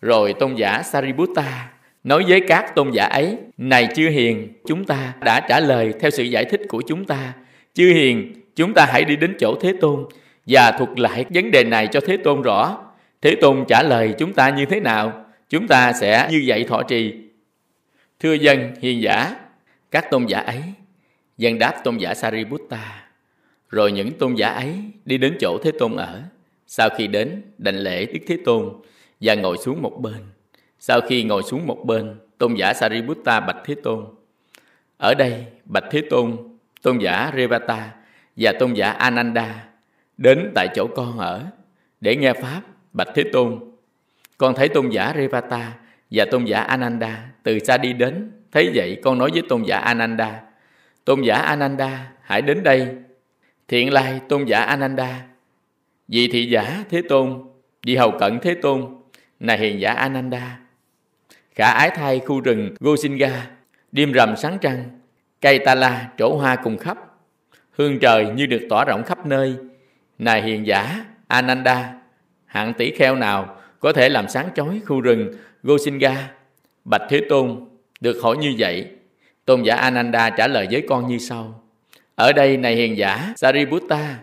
Rồi 0.00 0.32
tôn 0.32 0.54
giả 0.54 0.82
Sariputta 0.82 1.68
nói 2.08 2.24
với 2.28 2.40
các 2.40 2.74
tôn 2.74 2.90
giả 2.90 3.04
ấy, 3.04 3.36
này 3.56 3.88
chư 3.96 4.08
hiền, 4.08 4.52
chúng 4.66 4.84
ta 4.84 5.14
đã 5.20 5.40
trả 5.40 5.60
lời 5.60 5.92
theo 6.00 6.10
sự 6.10 6.22
giải 6.22 6.44
thích 6.44 6.60
của 6.68 6.82
chúng 6.86 7.04
ta. 7.04 7.34
Chư 7.74 7.92
hiền, 7.92 8.32
chúng 8.56 8.74
ta 8.74 8.86
hãy 8.90 9.04
đi 9.04 9.16
đến 9.16 9.36
chỗ 9.38 9.54
Thế 9.60 9.74
Tôn 9.80 10.04
và 10.46 10.72
thuật 10.72 10.90
lại 10.96 11.24
vấn 11.30 11.50
đề 11.50 11.64
này 11.64 11.86
cho 11.86 12.00
Thế 12.00 12.16
Tôn 12.16 12.42
rõ. 12.42 12.78
Thế 13.22 13.34
Tôn 13.40 13.64
trả 13.68 13.82
lời 13.82 14.14
chúng 14.18 14.32
ta 14.32 14.50
như 14.50 14.64
thế 14.64 14.80
nào, 14.80 15.24
chúng 15.48 15.68
ta 15.68 15.92
sẽ 15.92 16.28
như 16.30 16.42
vậy 16.46 16.64
thọ 16.68 16.82
trì. 16.82 17.14
Thưa 18.20 18.32
dân 18.32 18.74
hiền 18.80 19.02
giả, 19.02 19.34
các 19.90 20.10
tôn 20.10 20.26
giả 20.26 20.38
ấy, 20.38 20.62
dân 21.38 21.58
đáp 21.58 21.74
tôn 21.84 21.96
giả 21.96 22.14
Sariputta. 22.14 23.04
Rồi 23.68 23.92
những 23.92 24.10
tôn 24.10 24.34
giả 24.34 24.48
ấy 24.48 24.74
đi 25.04 25.18
đến 25.18 25.36
chỗ 25.40 25.58
Thế 25.64 25.72
Tôn 25.78 25.96
ở. 25.96 26.22
Sau 26.66 26.88
khi 26.96 27.06
đến, 27.06 27.42
đảnh 27.58 27.76
lễ 27.76 28.06
Đức 28.06 28.20
Thế 28.26 28.38
Tôn 28.44 28.72
và 29.20 29.34
ngồi 29.34 29.58
xuống 29.58 29.82
một 29.82 30.00
bên. 30.00 30.37
Sau 30.78 31.00
khi 31.00 31.24
ngồi 31.24 31.42
xuống 31.42 31.66
một 31.66 31.84
bên, 31.84 32.14
tôn 32.38 32.54
giả 32.54 32.74
Sariputta 32.74 33.40
bạch 33.40 33.56
Thế 33.64 33.74
Tôn. 33.74 34.04
Ở 34.96 35.14
đây, 35.14 35.46
bạch 35.64 35.84
Thế 35.90 36.02
Tôn, 36.10 36.36
tôn 36.82 36.98
giả 36.98 37.32
Revata 37.36 37.94
và 38.36 38.52
tôn 38.58 38.72
giả 38.72 38.90
Ananda 38.90 39.64
đến 40.16 40.52
tại 40.54 40.68
chỗ 40.74 40.86
con 40.96 41.18
ở 41.18 41.46
để 42.00 42.16
nghe 42.16 42.32
Pháp 42.32 42.62
bạch 42.92 43.08
Thế 43.14 43.24
Tôn. 43.32 43.60
Con 44.38 44.54
thấy 44.54 44.68
tôn 44.68 44.88
giả 44.88 45.12
Revata 45.16 45.72
và 46.10 46.24
tôn 46.30 46.44
giả 46.44 46.60
Ananda 46.60 47.30
từ 47.42 47.58
xa 47.58 47.78
đi 47.78 47.92
đến. 47.92 48.30
Thấy 48.52 48.70
vậy 48.74 49.00
con 49.02 49.18
nói 49.18 49.30
với 49.32 49.42
tôn 49.48 49.62
giả 49.62 49.78
Ananda, 49.78 50.42
tôn 51.04 51.22
giả 51.22 51.34
Ananda 51.34 52.12
hãy 52.22 52.42
đến 52.42 52.62
đây. 52.62 52.88
Thiện 53.68 53.92
lai 53.92 54.20
tôn 54.28 54.44
giả 54.44 54.62
Ananda, 54.62 55.26
vị 56.08 56.28
thị 56.32 56.46
giả 56.50 56.84
Thế 56.90 57.02
Tôn, 57.08 57.42
vị 57.82 57.96
hầu 57.96 58.10
cận 58.10 58.38
Thế 58.42 58.54
Tôn, 58.54 58.86
này 59.40 59.58
hiền 59.58 59.80
giả 59.80 59.92
Ananda. 59.92 60.58
Khả 61.58 61.70
ái 61.70 61.90
thai 61.90 62.20
khu 62.20 62.40
rừng 62.40 62.74
Gosinga, 62.80 63.46
đêm 63.92 64.12
rằm 64.12 64.36
sáng 64.36 64.58
trăng, 64.60 64.84
cây 65.40 65.58
ta 65.58 65.74
la 65.74 66.08
trổ 66.18 66.36
hoa 66.36 66.56
cùng 66.56 66.78
khắp, 66.78 66.98
hương 67.70 67.98
trời 67.98 68.26
như 68.36 68.46
được 68.46 68.66
tỏa 68.68 68.84
rộng 68.84 69.02
khắp 69.04 69.26
nơi. 69.26 69.54
Này 70.18 70.42
hiền 70.42 70.66
giả 70.66 71.04
Ananda, 71.28 71.92
hạng 72.46 72.74
tỷ 72.74 72.90
kheo 72.90 73.16
nào 73.16 73.56
có 73.80 73.92
thể 73.92 74.08
làm 74.08 74.28
sáng 74.28 74.48
chói 74.54 74.80
khu 74.86 75.00
rừng 75.00 75.34
Gosinga? 75.62 76.30
Bạch 76.84 77.02
Thế 77.08 77.20
Tôn, 77.28 77.64
được 78.00 78.16
hỏi 78.22 78.36
như 78.36 78.54
vậy, 78.58 78.86
Tôn 79.44 79.62
giả 79.62 79.74
Ananda 79.74 80.30
trả 80.30 80.46
lời 80.46 80.68
với 80.70 80.84
con 80.88 81.06
như 81.06 81.18
sau. 81.18 81.62
Ở 82.14 82.32
đây 82.32 82.56
này 82.56 82.76
hiền 82.76 82.96
giả 82.96 83.34
Sariputta, 83.36 84.18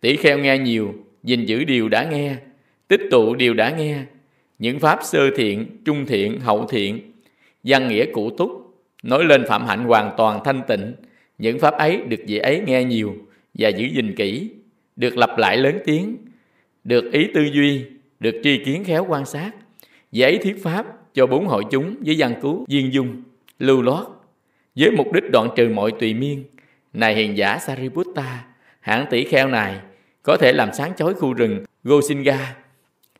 tỷ 0.00 0.16
kheo 0.16 0.38
nghe 0.38 0.58
nhiều, 0.58 0.94
gìn 1.22 1.44
giữ 1.44 1.64
điều 1.64 1.88
đã 1.88 2.04
nghe, 2.04 2.36
tích 2.88 3.00
tụ 3.10 3.34
điều 3.34 3.54
đã 3.54 3.70
nghe, 3.70 3.98
những 4.58 4.78
pháp 4.78 4.98
sơ 5.02 5.30
thiện, 5.36 5.66
trung 5.84 6.06
thiện, 6.06 6.40
hậu 6.40 6.66
thiện, 6.66 7.12
văn 7.64 7.88
nghĩa 7.88 8.04
cụ 8.12 8.30
túc, 8.30 8.50
nói 9.02 9.24
lên 9.24 9.44
phạm 9.48 9.66
hạnh 9.66 9.84
hoàn 9.84 10.14
toàn 10.16 10.40
thanh 10.44 10.62
tịnh, 10.68 10.94
những 11.38 11.58
pháp 11.58 11.74
ấy 11.74 12.00
được 12.08 12.20
vị 12.26 12.38
ấy 12.38 12.62
nghe 12.66 12.84
nhiều 12.84 13.16
và 13.54 13.68
giữ 13.68 13.86
gìn 13.86 14.14
kỹ, 14.16 14.50
được 14.96 15.16
lặp 15.16 15.38
lại 15.38 15.56
lớn 15.56 15.78
tiếng, 15.84 16.16
được 16.84 17.12
ý 17.12 17.26
tư 17.34 17.42
duy, 17.52 17.84
được 18.20 18.40
tri 18.44 18.64
kiến 18.64 18.84
khéo 18.84 19.06
quan 19.08 19.24
sát, 19.24 19.50
giấy 20.12 20.38
thuyết 20.38 20.62
pháp 20.62 20.86
cho 21.14 21.26
bốn 21.26 21.46
hội 21.46 21.64
chúng 21.70 21.94
với 22.00 22.14
văn 22.18 22.34
cứu, 22.42 22.64
viên 22.68 22.92
dung, 22.92 23.22
lưu 23.58 23.82
loát, 23.82 24.06
với 24.76 24.90
mục 24.90 25.12
đích 25.12 25.30
đoạn 25.30 25.48
trừ 25.56 25.68
mọi 25.68 25.92
tùy 26.00 26.14
miên. 26.14 26.44
Này 26.92 27.14
hiền 27.14 27.36
giả 27.36 27.58
Sariputta, 27.58 28.44
hãng 28.80 29.06
tỷ 29.10 29.24
kheo 29.24 29.48
này 29.48 29.80
có 30.22 30.36
thể 30.36 30.52
làm 30.52 30.72
sáng 30.72 30.92
chói 30.96 31.14
khu 31.14 31.32
rừng 31.32 31.64
Gosinga. 31.84 32.54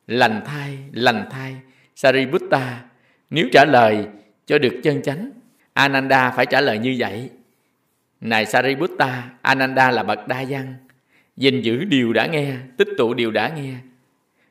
Lành 0.08 0.40
thai, 0.46 0.78
lành 0.92 1.24
thai, 1.30 1.56
Sariputta, 1.96 2.84
nếu 3.30 3.48
trả 3.52 3.64
lời 3.64 4.06
cho 4.46 4.58
được 4.58 4.80
chân 4.82 5.02
chánh, 5.02 5.30
Ananda 5.72 6.30
phải 6.30 6.46
trả 6.46 6.60
lời 6.60 6.78
như 6.78 6.96
vậy. 6.98 7.30
Này 8.20 8.46
Sariputta, 8.46 9.30
Ananda 9.42 9.90
là 9.90 10.02
bậc 10.02 10.28
đa 10.28 10.44
văn, 10.48 10.74
gìn 11.36 11.60
giữ 11.60 11.84
điều 11.84 12.12
đã 12.12 12.26
nghe, 12.26 12.54
tích 12.76 12.88
tụ 12.98 13.14
điều 13.14 13.30
đã 13.30 13.48
nghe. 13.56 13.74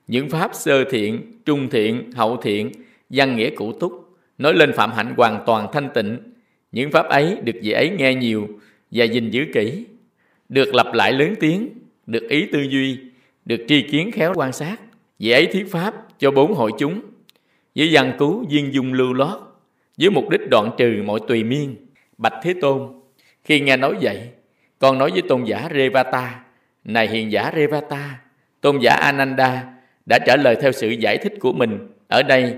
Những 0.08 0.30
pháp 0.30 0.52
sơ 0.54 0.84
thiện, 0.84 1.42
trung 1.46 1.70
thiện, 1.70 2.12
hậu 2.12 2.38
thiện, 2.38 2.72
văn 3.10 3.36
nghĩa 3.36 3.50
cụ 3.50 3.72
túc, 3.72 4.18
nói 4.38 4.54
lên 4.54 4.74
phạm 4.74 4.92
hạnh 4.92 5.14
hoàn 5.18 5.44
toàn 5.46 5.68
thanh 5.74 5.90
tịnh. 5.94 6.18
Những 6.72 6.92
pháp 6.92 7.06
ấy 7.06 7.38
được 7.44 7.56
vị 7.62 7.72
ấy 7.72 7.90
nghe 7.90 8.16
nhiều 8.16 8.60
và 8.92 9.06
gìn 9.06 9.30
giữ 9.30 9.46
kỹ, 9.54 9.86
được 10.50 10.76
lặp 10.76 10.94
lại 10.94 11.14
lớn 11.14 11.34
tiếng, 11.40 11.70
được 12.08 12.30
ý 12.30 12.48
tư 12.52 12.62
duy, 12.62 13.00
được 13.46 13.66
tri 13.68 13.82
kiến 13.82 14.12
khéo 14.12 14.34
quan 14.36 14.54
sát, 14.54 14.78
vị 15.20 15.32
ấy 15.32 15.46
thuyết 15.46 15.72
pháp 15.72 15.94
cho 16.20 16.32
bốn 16.32 16.54
hội 16.54 16.72
chúng, 16.80 17.02
với 17.76 17.90
văn 17.92 18.14
cứu 18.20 18.46
duyên 18.50 18.74
dung 18.74 18.94
lưu 18.94 19.14
lót, 19.14 19.40
với 19.98 20.10
mục 20.10 20.30
đích 20.30 20.50
đoạn 20.50 20.72
trừ 20.78 21.04
mọi 21.06 21.20
tùy 21.28 21.44
miên, 21.44 21.76
bạch 22.18 22.34
Thế 22.44 22.54
Tôn. 22.62 22.88
Khi 23.44 23.60
nghe 23.60 23.78
nói 23.78 23.96
vậy, 24.02 24.30
con 24.80 24.98
nói 24.98 25.12
với 25.12 25.22
tôn 25.22 25.44
giả 25.44 25.70
Revata, 25.74 26.40
này 26.84 27.08
hiền 27.08 27.32
giả 27.32 27.52
Revata, 27.56 28.20
tôn 28.62 28.80
giả 28.80 28.94
Ananda 28.94 29.64
đã 30.06 30.20
trả 30.26 30.36
lời 30.36 30.56
theo 30.62 30.72
sự 30.72 30.90
giải 30.90 31.18
thích 31.18 31.34
của 31.40 31.54
mình. 31.54 31.88
Ở 32.08 32.24
đây, 32.24 32.56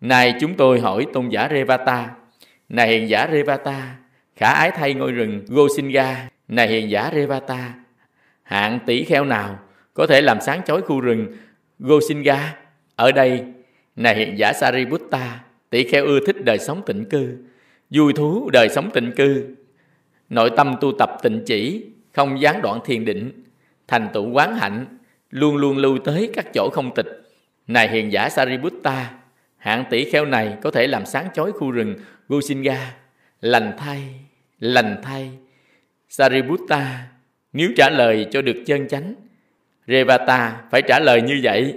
này 0.00 0.34
chúng 0.40 0.54
tôi 0.54 0.80
hỏi 0.80 1.06
tôn 1.12 1.28
giả 1.28 1.48
Revata, 1.50 2.10
này 2.68 2.88
hiền 2.88 3.08
giả 3.08 3.28
Revata, 3.32 3.96
khả 4.36 4.52
ái 4.52 4.70
thay 4.70 4.94
ngôi 4.94 5.12
rừng 5.12 5.44
Gosinga, 5.48 6.28
này 6.48 6.68
hiền 6.68 6.90
giả 6.90 7.10
Revata, 7.14 7.74
hạng 8.42 8.78
tỷ 8.86 9.04
kheo 9.04 9.24
nào 9.24 9.58
có 9.94 10.06
thể 10.06 10.20
làm 10.20 10.40
sáng 10.40 10.62
chói 10.66 10.82
khu 10.82 11.00
rừng 11.00 11.26
Gosinga? 11.82 12.56
Ở 12.96 13.12
đây, 13.12 13.44
này 13.96 14.16
hiện 14.16 14.38
giả 14.38 14.52
Sariputta, 14.52 15.44
tỷ 15.70 15.84
kheo 15.84 16.04
ưa 16.04 16.26
thích 16.26 16.36
đời 16.44 16.58
sống 16.58 16.82
tịnh 16.86 17.04
cư, 17.04 17.36
vui 17.90 18.12
thú 18.12 18.50
đời 18.52 18.68
sống 18.68 18.90
tịnh 18.94 19.12
cư, 19.16 19.56
nội 20.28 20.50
tâm 20.56 20.76
tu 20.80 20.92
tập 20.98 21.10
tịnh 21.22 21.42
chỉ, 21.46 21.84
không 22.12 22.40
gián 22.40 22.62
đoạn 22.62 22.80
thiền 22.84 23.04
định, 23.04 23.44
thành 23.88 24.08
tựu 24.12 24.30
quán 24.30 24.56
hạnh, 24.56 24.86
luôn 25.30 25.56
luôn 25.56 25.76
lưu 25.76 25.98
tới 26.04 26.30
các 26.34 26.46
chỗ 26.54 26.70
không 26.72 26.94
tịch. 26.94 27.06
Này 27.66 27.88
hiền 27.88 28.12
giả 28.12 28.28
Sariputta, 28.28 29.10
hạng 29.56 29.84
tỷ 29.90 30.04
kheo 30.04 30.24
này 30.24 30.56
có 30.62 30.70
thể 30.70 30.86
làm 30.86 31.06
sáng 31.06 31.28
chói 31.34 31.52
khu 31.52 31.70
rừng 31.70 31.94
Gosinga, 32.28 32.94
lành 33.40 33.72
thay, 33.78 34.02
lành 34.60 34.96
thay. 35.02 35.30
Sariputta, 36.08 37.06
nếu 37.52 37.70
trả 37.76 37.90
lời 37.90 38.26
cho 38.30 38.42
được 38.42 38.62
chân 38.66 38.88
chánh, 38.88 39.14
Revata 39.92 40.62
phải 40.70 40.82
trả 40.82 41.00
lời 41.00 41.22
như 41.22 41.40
vậy. 41.42 41.74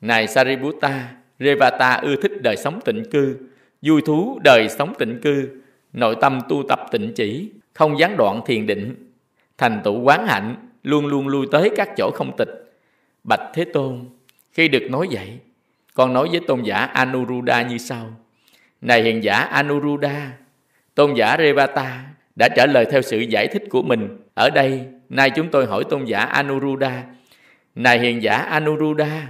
Này 0.00 0.26
Sariputta, 0.26 1.08
Revata 1.38 1.94
ưa 1.94 2.16
thích 2.16 2.32
đời 2.42 2.56
sống 2.56 2.80
tịnh 2.84 3.04
cư, 3.10 3.36
vui 3.82 4.02
thú 4.06 4.40
đời 4.44 4.68
sống 4.68 4.94
tịnh 4.98 5.20
cư, 5.22 5.48
nội 5.92 6.16
tâm 6.20 6.40
tu 6.48 6.62
tập 6.68 6.80
tịnh 6.90 7.12
chỉ, 7.14 7.50
không 7.74 7.98
gián 7.98 8.16
đoạn 8.16 8.40
thiền 8.46 8.66
định, 8.66 8.94
thành 9.58 9.80
tựu 9.84 10.00
quán 10.00 10.26
hạnh, 10.26 10.54
luôn 10.82 11.06
luôn 11.06 11.28
lui 11.28 11.46
tới 11.52 11.70
các 11.76 11.90
chỗ 11.96 12.10
không 12.14 12.36
tịch. 12.36 12.72
Bạch 13.24 13.50
Thế 13.54 13.64
Tôn, 13.64 14.04
khi 14.52 14.68
được 14.68 14.90
nói 14.90 15.06
vậy, 15.10 15.38
con 15.94 16.12
nói 16.12 16.28
với 16.30 16.40
tôn 16.46 16.62
giả 16.62 16.76
Anuruddha 16.76 17.62
như 17.62 17.78
sau. 17.78 18.06
Này 18.80 19.02
hiền 19.02 19.24
giả 19.24 19.34
Anuruddha, 19.34 20.30
tôn 20.94 21.14
giả 21.14 21.36
Revata 21.38 22.04
đã 22.36 22.48
trả 22.56 22.66
lời 22.66 22.86
theo 22.90 23.02
sự 23.02 23.18
giải 23.18 23.46
thích 23.46 23.62
của 23.70 23.82
mình. 23.82 24.18
Ở 24.34 24.50
đây, 24.50 24.86
nay 25.08 25.30
chúng 25.30 25.48
tôi 25.48 25.66
hỏi 25.66 25.84
tôn 25.90 26.04
giả 26.04 26.18
Anuruddha. 26.18 27.02
Này 27.80 27.98
hiền 27.98 28.22
giả 28.22 28.36
Anuruddha, 28.36 29.28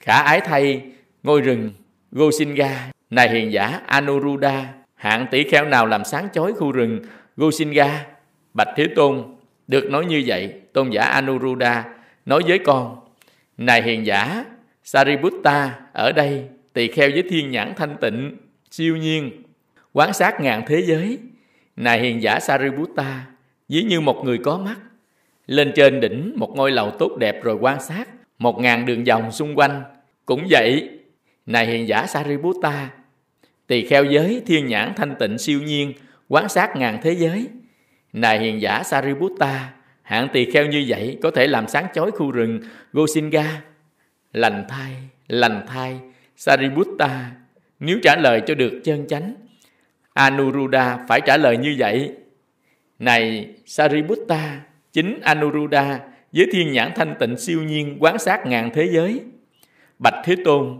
khả 0.00 0.22
ái 0.22 0.40
thay 0.40 0.82
ngôi 1.22 1.40
rừng 1.40 1.72
Gosinga. 2.12 2.90
Này 3.10 3.30
hiền 3.30 3.52
giả 3.52 3.80
Anuruddha, 3.86 4.66
hạng 4.94 5.26
tỷ 5.30 5.44
kheo 5.44 5.64
nào 5.64 5.86
làm 5.86 6.04
sáng 6.04 6.28
chói 6.32 6.52
khu 6.52 6.72
rừng 6.72 7.00
Gosinga? 7.36 8.06
Bạch 8.54 8.68
Thế 8.76 8.86
Tôn, 8.96 9.24
được 9.68 9.90
nói 9.90 10.06
như 10.06 10.22
vậy, 10.26 10.54
tôn 10.72 10.90
giả 10.90 11.02
Anuruddha 11.02 11.84
nói 12.26 12.42
với 12.46 12.58
con, 12.58 12.96
Này 13.56 13.82
hiền 13.82 14.06
giả 14.06 14.44
Sariputta, 14.84 15.80
ở 15.92 16.12
đây 16.12 16.44
tỳ 16.72 16.88
kheo 16.88 17.10
với 17.10 17.22
thiên 17.30 17.50
nhãn 17.50 17.72
thanh 17.76 17.96
tịnh, 18.00 18.36
siêu 18.70 18.96
nhiên, 18.96 19.42
quán 19.92 20.12
sát 20.12 20.40
ngàn 20.40 20.62
thế 20.66 20.82
giới, 20.82 21.18
này 21.76 22.00
hiền 22.00 22.22
giả 22.22 22.40
Sariputta, 22.40 23.26
ví 23.68 23.82
như 23.82 24.00
một 24.00 24.24
người 24.24 24.38
có 24.38 24.58
mắt, 24.58 24.76
lên 25.48 25.72
trên 25.76 26.00
đỉnh 26.00 26.32
một 26.36 26.52
ngôi 26.56 26.70
lầu 26.70 26.90
tốt 26.90 27.16
đẹp 27.18 27.44
rồi 27.44 27.56
quan 27.60 27.80
sát 27.80 28.08
một 28.38 28.58
ngàn 28.60 28.86
đường 28.86 29.04
vòng 29.04 29.32
xung 29.32 29.58
quanh. 29.58 29.82
Cũng 30.26 30.46
vậy, 30.50 30.88
này 31.46 31.66
hiền 31.66 31.88
giả 31.88 32.06
Sariputta, 32.06 32.90
tỳ 33.66 33.86
kheo 33.86 34.04
giới 34.04 34.42
thiên 34.46 34.66
nhãn 34.66 34.92
thanh 34.96 35.14
tịnh 35.18 35.38
siêu 35.38 35.62
nhiên, 35.62 35.92
quan 36.28 36.48
sát 36.48 36.76
ngàn 36.76 36.98
thế 37.02 37.12
giới. 37.12 37.48
Này 38.12 38.38
hiền 38.38 38.60
giả 38.60 38.82
Sariputta, 38.82 39.70
hạng 40.02 40.28
tỳ 40.32 40.50
kheo 40.50 40.66
như 40.66 40.84
vậy 40.88 41.18
có 41.22 41.30
thể 41.30 41.46
làm 41.46 41.68
sáng 41.68 41.86
chói 41.94 42.10
khu 42.10 42.30
rừng 42.30 42.60
Gosinga. 42.92 43.62
Lành 44.32 44.64
thai, 44.68 44.92
lành 45.28 45.66
thai, 45.68 46.00
Sariputta, 46.36 47.30
nếu 47.80 47.98
trả 48.02 48.16
lời 48.16 48.42
cho 48.46 48.54
được 48.54 48.80
chân 48.84 49.06
chánh, 49.08 49.34
Anuruddha 50.14 50.98
phải 51.08 51.20
trả 51.26 51.36
lời 51.36 51.56
như 51.56 51.76
vậy. 51.78 52.12
Này 52.98 53.54
Sariputta, 53.66 54.60
chính 54.92 55.20
Anuruddha 55.22 56.00
với 56.32 56.46
thiên 56.52 56.72
nhãn 56.72 56.92
thanh 56.96 57.14
tịnh 57.18 57.36
siêu 57.36 57.62
nhiên 57.62 57.96
quán 58.00 58.18
sát 58.18 58.46
ngàn 58.46 58.70
thế 58.74 58.88
giới. 58.92 59.20
Bạch 59.98 60.14
Thế 60.24 60.36
Tôn, 60.44 60.78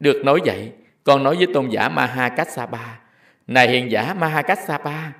được 0.00 0.24
nói 0.24 0.40
vậy, 0.44 0.72
con 1.04 1.22
nói 1.22 1.36
với 1.36 1.46
tôn 1.54 1.68
giả 1.68 1.88
Mahakassapa, 1.88 2.98
này 3.46 3.68
hiền 3.68 3.90
giả 3.90 4.14
Mahakassapa, 4.14 5.12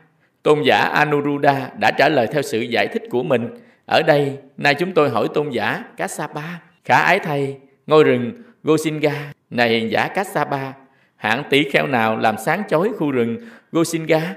tôn 0.43 0.63
giả 0.63 0.79
Anuruddha 0.79 1.71
đã 1.81 1.91
trả 1.91 2.09
lời 2.09 2.27
theo 2.27 2.43
sự 2.43 2.61
giải 2.61 2.89
thích 2.89 3.03
của 3.11 3.23
mình. 3.23 3.49
Ở 3.87 4.03
đây, 4.03 4.39
nay 4.57 4.75
chúng 4.75 4.93
tôi 4.93 5.11
hỏi 5.11 5.29
tôn 5.35 5.51
giả 5.51 5.85
Kassapa, 5.97 6.59
khả 6.85 6.97
ái 6.97 7.19
thầy, 7.19 7.57
ngôi 7.87 8.05
rừng 8.05 8.43
Gosinga, 8.63 9.33
này 9.51 9.69
hiền 9.69 9.91
giả 9.91 10.09
Kassapa, 10.09 10.73
hạng 11.17 11.43
tỷ 11.51 11.71
kheo 11.71 11.87
nào 11.87 12.17
làm 12.17 12.35
sáng 12.39 12.63
chói 12.69 12.91
khu 12.99 13.11
rừng 13.11 13.37
Gosinga? 13.73 14.35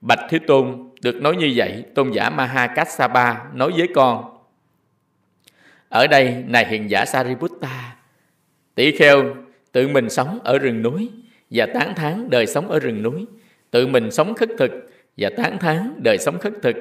Bạch 0.00 0.20
Thế 0.30 0.38
Tôn, 0.38 0.85
được 1.02 1.22
nói 1.22 1.36
như 1.36 1.52
vậy, 1.56 1.84
tôn 1.94 2.10
giả 2.10 2.30
Maha 2.30 2.66
Kassapa 2.66 3.44
nói 3.54 3.72
với 3.76 3.88
con. 3.94 4.38
Ở 5.88 6.06
đây, 6.06 6.44
này 6.46 6.66
hiện 6.66 6.90
giả 6.90 7.04
Sariputta, 7.04 7.96
tỷ 8.74 8.96
kheo 8.96 9.34
tự 9.72 9.88
mình 9.88 10.10
sống 10.10 10.38
ở 10.44 10.58
rừng 10.58 10.82
núi 10.82 11.10
và 11.50 11.66
tán 11.74 11.94
thán 11.94 12.30
đời 12.30 12.46
sống 12.46 12.68
ở 12.68 12.78
rừng 12.78 13.02
núi, 13.02 13.26
tự 13.70 13.86
mình 13.86 14.10
sống 14.10 14.34
khất 14.34 14.48
thực 14.58 14.70
và 15.16 15.30
tán 15.36 15.58
thán 15.58 16.00
đời 16.02 16.18
sống 16.18 16.38
khất 16.38 16.52
thực, 16.62 16.76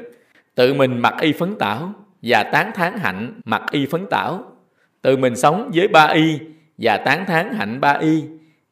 tự 0.56 0.74
mình 0.74 1.00
mặc 1.00 1.14
y 1.22 1.34
phấn 1.34 1.56
tảo 1.60 1.94
và 2.22 2.44
tán 2.44 2.72
thán 2.76 2.98
hạnh 2.98 3.42
mặc 3.46 3.64
y 3.72 3.86
phấn 3.86 4.06
tảo, 4.10 4.52
tự 5.02 5.18
mình 5.18 5.36
sống 5.36 5.72
với 5.76 5.88
ba 5.88 6.06
y 6.06 6.40
và 6.78 6.98
tán 6.98 7.26
thán 7.26 7.54
hạnh 7.54 7.82
ba 7.82 7.92
y, 7.92 8.24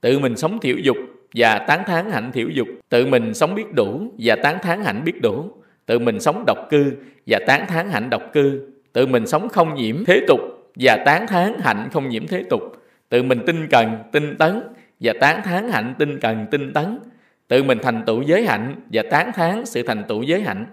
tự 0.01 0.19
mình 0.19 0.37
sống 0.37 0.59
thiểu 0.59 0.75
dục 0.77 0.97
và 1.35 1.59
tán 1.59 1.83
thán 1.87 2.11
hạnh 2.11 2.31
thiểu 2.31 2.49
dục, 2.49 2.67
tự 2.89 3.05
mình 3.05 3.33
sống 3.33 3.55
biết 3.55 3.73
đủ 3.73 4.11
và 4.17 4.35
tán 4.35 4.57
thán 4.61 4.83
hạnh 4.83 5.01
biết 5.05 5.21
đủ, 5.21 5.51
tự 5.85 5.99
mình 5.99 6.19
sống 6.19 6.43
độc 6.47 6.57
cư 6.69 6.93
và 7.27 7.39
tán 7.47 7.67
thán 7.67 7.89
hạnh 7.89 8.09
độc 8.09 8.21
cư, 8.33 8.69
tự 8.93 9.05
mình 9.05 9.27
sống 9.27 9.49
không 9.49 9.75
nhiễm 9.75 10.05
thế 10.05 10.21
tục 10.27 10.39
và 10.75 11.03
tán 11.05 11.27
thán 11.27 11.53
hạnh 11.59 11.89
không 11.93 12.09
nhiễm 12.09 12.27
thế 12.27 12.43
tục, 12.49 12.61
tự 13.09 13.23
mình 13.23 13.39
tinh 13.45 13.67
cần, 13.69 13.97
tinh 14.11 14.35
tấn 14.37 14.61
và 14.99 15.13
tán 15.21 15.41
thán 15.43 15.69
hạnh 15.71 15.93
tinh 15.99 16.19
cần, 16.19 16.45
tinh 16.51 16.73
tấn, 16.73 16.99
tự 17.47 17.63
mình 17.63 17.77
thành 17.81 18.03
tựu 18.05 18.21
giới 18.21 18.45
hạnh 18.45 18.75
và 18.93 19.03
tán 19.11 19.31
thán 19.31 19.65
sự 19.65 19.83
thành 19.83 20.03
tựu 20.07 20.23
giới 20.23 20.41
hạnh, 20.41 20.65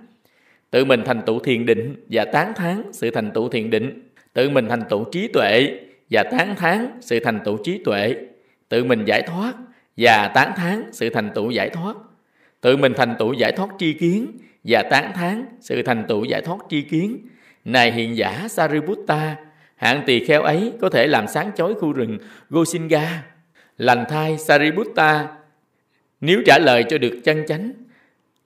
tự 0.70 0.84
mình 0.84 1.02
thành 1.04 1.22
tựu 1.26 1.38
thiền 1.38 1.66
định 1.66 1.94
và 2.10 2.24
tán 2.24 2.52
thán 2.54 2.82
sự 2.92 3.10
thành 3.10 3.30
tựu 3.30 3.48
thiền 3.48 3.70
định, 3.70 4.08
tự 4.32 4.50
mình 4.50 4.68
thành 4.68 4.82
tựu 4.90 5.04
trí 5.12 5.28
tuệ 5.28 5.80
và 6.10 6.22
tán 6.22 6.54
thán 6.56 6.86
sự 7.00 7.20
thành 7.20 7.38
tựu 7.44 7.56
trí 7.64 7.82
tuệ, 7.84 8.14
tự 8.68 8.84
mình 8.84 9.04
giải 9.04 9.22
thoát 9.22 9.52
và 9.96 10.28
tán 10.34 10.52
thán 10.56 10.84
sự 10.92 11.10
thành 11.10 11.30
tựu 11.34 11.50
giải 11.50 11.70
thoát, 11.70 11.96
tự 12.60 12.76
mình 12.76 12.92
thành 12.96 13.14
tựu 13.18 13.32
giải 13.32 13.52
thoát 13.52 13.68
tri 13.78 13.92
kiến 13.92 14.26
và 14.64 14.82
tán 14.90 15.12
thán 15.14 15.44
sự 15.60 15.82
thành 15.82 16.04
tựu 16.08 16.24
giải 16.24 16.42
thoát 16.42 16.58
tri 16.68 16.82
kiến. 16.82 17.18
Này 17.64 17.92
hiện 17.92 18.16
giả 18.16 18.46
Sariputta, 18.50 19.36
hạng 19.76 20.02
tỳ 20.06 20.24
kheo 20.24 20.42
ấy 20.42 20.72
có 20.80 20.88
thể 20.88 21.06
làm 21.06 21.26
sáng 21.26 21.50
chói 21.56 21.74
khu 21.74 21.92
rừng 21.92 22.18
Gosinga. 22.50 23.22
Lành 23.78 24.04
thai 24.08 24.38
Sariputta, 24.38 25.28
nếu 26.20 26.42
trả 26.46 26.58
lời 26.58 26.84
cho 26.88 26.98
được 26.98 27.20
chân 27.24 27.44
chánh, 27.48 27.72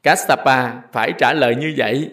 Kassapa 0.03 0.73
phải 0.93 1.13
trả 1.19 1.33
lời 1.33 1.57
như 1.57 1.75
vậy. 1.77 2.11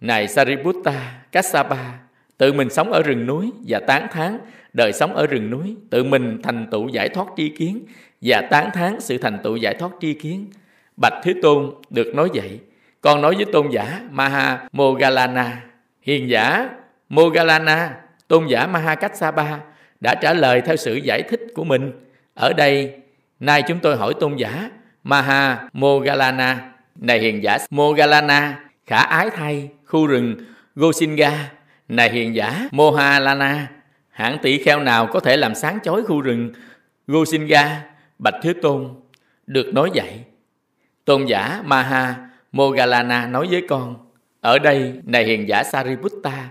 Này 0.00 0.28
Sariputta, 0.28 1.20
Kassapa, 1.32 1.92
tự 2.38 2.52
mình 2.52 2.70
sống 2.70 2.92
ở 2.92 3.02
rừng 3.02 3.26
núi 3.26 3.52
và 3.66 3.80
tán 3.80 4.08
thán 4.12 4.38
đời 4.72 4.92
sống 4.92 5.14
ở 5.14 5.26
rừng 5.26 5.50
núi, 5.50 5.76
tự 5.90 6.04
mình 6.04 6.38
thành 6.42 6.66
tựu 6.70 6.88
giải 6.88 7.08
thoát 7.08 7.26
tri 7.36 7.48
kiến 7.48 7.84
và 8.24 8.40
tán 8.40 8.70
thán 8.74 9.00
sự 9.00 9.18
thành 9.18 9.38
tựu 9.42 9.56
giải 9.56 9.74
thoát 9.74 9.90
tri 10.00 10.14
kiến. 10.14 10.50
Bạch 10.96 11.14
Thế 11.22 11.34
Tôn 11.42 11.70
được 11.90 12.14
nói 12.14 12.28
vậy. 12.34 12.60
Con 13.00 13.22
nói 13.22 13.34
với 13.34 13.44
tôn 13.52 13.68
giả 13.70 14.00
Maha 14.10 14.68
Mogalana, 14.72 15.62
hiền 16.02 16.30
giả 16.30 16.68
Mogalana, 17.08 17.94
tôn 18.28 18.46
giả 18.46 18.66
Maha 18.66 18.94
Kassapa 18.94 19.58
đã 20.00 20.14
trả 20.14 20.32
lời 20.32 20.60
theo 20.60 20.76
sự 20.76 20.94
giải 20.94 21.22
thích 21.22 21.40
của 21.54 21.64
mình. 21.64 21.92
Ở 22.34 22.52
đây, 22.52 22.92
nay 23.40 23.62
chúng 23.68 23.78
tôi 23.78 23.96
hỏi 23.96 24.14
tôn 24.20 24.36
giả 24.36 24.70
Maha 25.02 25.68
Mogalana, 25.72 26.72
này 26.96 27.18
hiền 27.18 27.42
giả 27.42 27.58
Mogalana, 27.70 28.58
khả 28.86 28.98
ái 28.98 29.30
thay, 29.30 29.68
khu 29.84 30.06
rừng 30.06 30.36
Gosinga, 30.74 31.50
này 31.88 32.10
hiền 32.10 32.34
giả 32.34 32.68
Mohalana, 32.70 33.68
hãng 34.10 34.38
tỷ 34.42 34.58
kheo 34.58 34.80
nào 34.80 35.06
có 35.06 35.20
thể 35.20 35.36
làm 35.36 35.54
sáng 35.54 35.78
chói 35.82 36.02
khu 36.02 36.20
rừng 36.20 36.52
Gosinga, 37.06 37.80
Bạch 38.18 38.34
Thế 38.42 38.52
Tôn, 38.62 38.88
được 39.46 39.74
nói 39.74 39.90
vậy. 39.94 40.20
Tôn 41.04 41.26
giả 41.26 41.62
Maha 41.64 42.16
Mogalana 42.52 43.26
nói 43.26 43.46
với 43.50 43.62
con, 43.68 43.96
ở 44.40 44.58
đây 44.58 44.92
này 45.04 45.24
hiền 45.24 45.48
giả 45.48 45.64
Sariputta, 45.64 46.48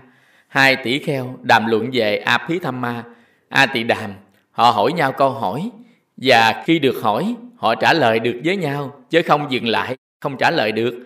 hai 0.48 0.76
tỷ 0.76 0.98
kheo 0.98 1.38
đàm 1.42 1.66
luận 1.66 1.90
về 1.92 2.16
Abhidhamma, 2.16 3.04
A 3.48 3.66
Tỳ 3.66 3.82
Đàm, 3.82 4.10
họ 4.50 4.70
hỏi 4.70 4.92
nhau 4.92 5.12
câu 5.12 5.30
hỏi, 5.30 5.70
và 6.16 6.62
khi 6.66 6.78
được 6.78 7.02
hỏi, 7.02 7.34
họ 7.56 7.74
trả 7.74 7.92
lời 7.92 8.18
được 8.18 8.40
với 8.44 8.56
nhau, 8.56 9.04
chứ 9.10 9.22
không 9.22 9.46
dừng 9.50 9.66
lại, 9.66 9.96
không 10.20 10.36
trả 10.36 10.50
lời 10.50 10.72
được. 10.72 11.04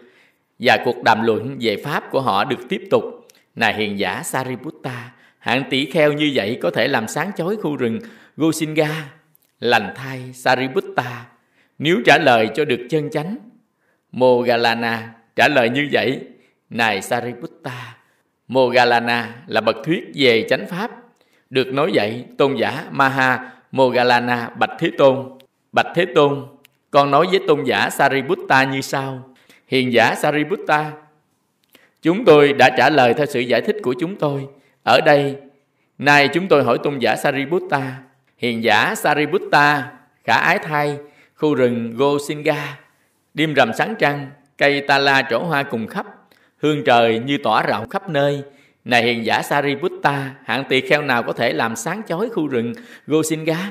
Và 0.58 0.78
cuộc 0.84 1.02
đàm 1.02 1.22
luận 1.22 1.56
về 1.60 1.82
Pháp 1.84 2.10
của 2.10 2.20
họ 2.20 2.44
được 2.44 2.68
tiếp 2.68 2.82
tục. 2.90 3.04
Này 3.54 3.74
hiền 3.74 3.98
giả 3.98 4.22
Sariputta, 4.22 5.10
hạng 5.38 5.64
tỷ 5.70 5.90
kheo 5.90 6.12
như 6.12 6.30
vậy 6.34 6.58
có 6.62 6.70
thể 6.70 6.88
làm 6.88 7.08
sáng 7.08 7.30
chói 7.36 7.56
khu 7.56 7.76
rừng 7.76 7.98
Gosinga, 8.36 9.10
lành 9.60 9.92
thai 9.94 10.32
Sariputta, 10.32 11.26
nếu 11.78 12.00
trả 12.06 12.18
lời 12.18 12.48
cho 12.54 12.64
được 12.64 12.86
chân 12.90 13.10
chánh. 13.10 13.36
Mogalana 14.12 15.14
trả 15.36 15.48
lời 15.48 15.70
như 15.70 15.88
vậy, 15.92 16.20
này 16.70 17.02
Sariputta, 17.02 17.96
Mogalana 18.48 19.34
là 19.46 19.60
bậc 19.60 19.76
thuyết 19.84 20.04
về 20.14 20.46
chánh 20.48 20.66
pháp. 20.66 20.90
Được 21.50 21.66
nói 21.66 21.90
vậy, 21.94 22.24
tôn 22.38 22.56
giả 22.56 22.84
Maha 22.90 23.52
Mogalana 23.72 24.50
Bạch 24.58 24.70
Thế 24.78 24.90
Tôn. 24.98 25.38
Bạch 25.72 25.86
Thế 25.94 26.06
Tôn, 26.14 26.46
con 26.90 27.10
nói 27.10 27.26
với 27.30 27.40
tôn 27.46 27.64
giả 27.64 27.90
Sariputta 27.90 28.64
như 28.64 28.80
sau. 28.80 29.34
Hiền 29.66 29.92
giả 29.92 30.14
Sariputta, 30.14 30.92
chúng 32.02 32.24
tôi 32.24 32.52
đã 32.52 32.70
trả 32.76 32.90
lời 32.90 33.14
theo 33.14 33.26
sự 33.26 33.40
giải 33.40 33.60
thích 33.60 33.76
của 33.82 33.94
chúng 34.00 34.16
tôi. 34.16 34.46
Ở 34.82 35.00
đây, 35.00 35.36
nay 35.98 36.28
chúng 36.28 36.48
tôi 36.48 36.64
hỏi 36.64 36.78
tôn 36.82 36.98
giả 36.98 37.16
Sariputta, 37.16 37.92
hiền 38.38 38.64
giả 38.64 38.94
Sariputta, 38.94 39.90
khả 40.24 40.34
ái 40.34 40.58
thai, 40.58 40.96
khu 41.34 41.54
rừng 41.54 41.94
Gosinga, 41.96 42.78
đêm 43.34 43.54
rằm 43.54 43.72
sáng 43.78 43.94
trăng, 43.98 44.30
cây 44.58 44.80
ta 44.80 44.98
la 44.98 45.22
trổ 45.30 45.38
hoa 45.38 45.62
cùng 45.62 45.86
khắp, 45.86 46.06
hương 46.62 46.84
trời 46.84 47.18
như 47.18 47.38
tỏa 47.38 47.62
rộng 47.62 47.88
khắp 47.88 48.08
nơi. 48.08 48.42
Này 48.84 49.02
hiền 49.02 49.24
giả 49.24 49.42
Sariputta, 49.42 50.30
hạng 50.44 50.64
tỳ 50.68 50.80
kheo 50.80 51.02
nào 51.02 51.22
có 51.22 51.32
thể 51.32 51.52
làm 51.52 51.76
sáng 51.76 52.02
chói 52.08 52.28
khu 52.28 52.46
rừng 52.46 52.72
Gosinga? 53.06 53.70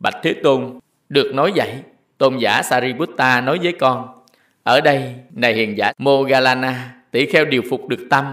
Bạch 0.00 0.16
Thế 0.22 0.34
Tôn, 0.42 0.80
được 1.08 1.34
nói 1.34 1.52
vậy, 1.56 1.72
tôn 2.18 2.38
giả 2.38 2.62
Sariputta 2.62 3.40
nói 3.40 3.58
với 3.62 3.72
con, 3.72 4.08
ở 4.62 4.80
đây, 4.80 5.14
này 5.32 5.54
hiền 5.54 5.78
giả 5.78 5.92
Mogalana, 5.98 6.94
tỷ 7.10 7.26
kheo 7.26 7.44
điều 7.44 7.62
phục 7.70 7.88
được 7.88 8.06
tâm, 8.10 8.24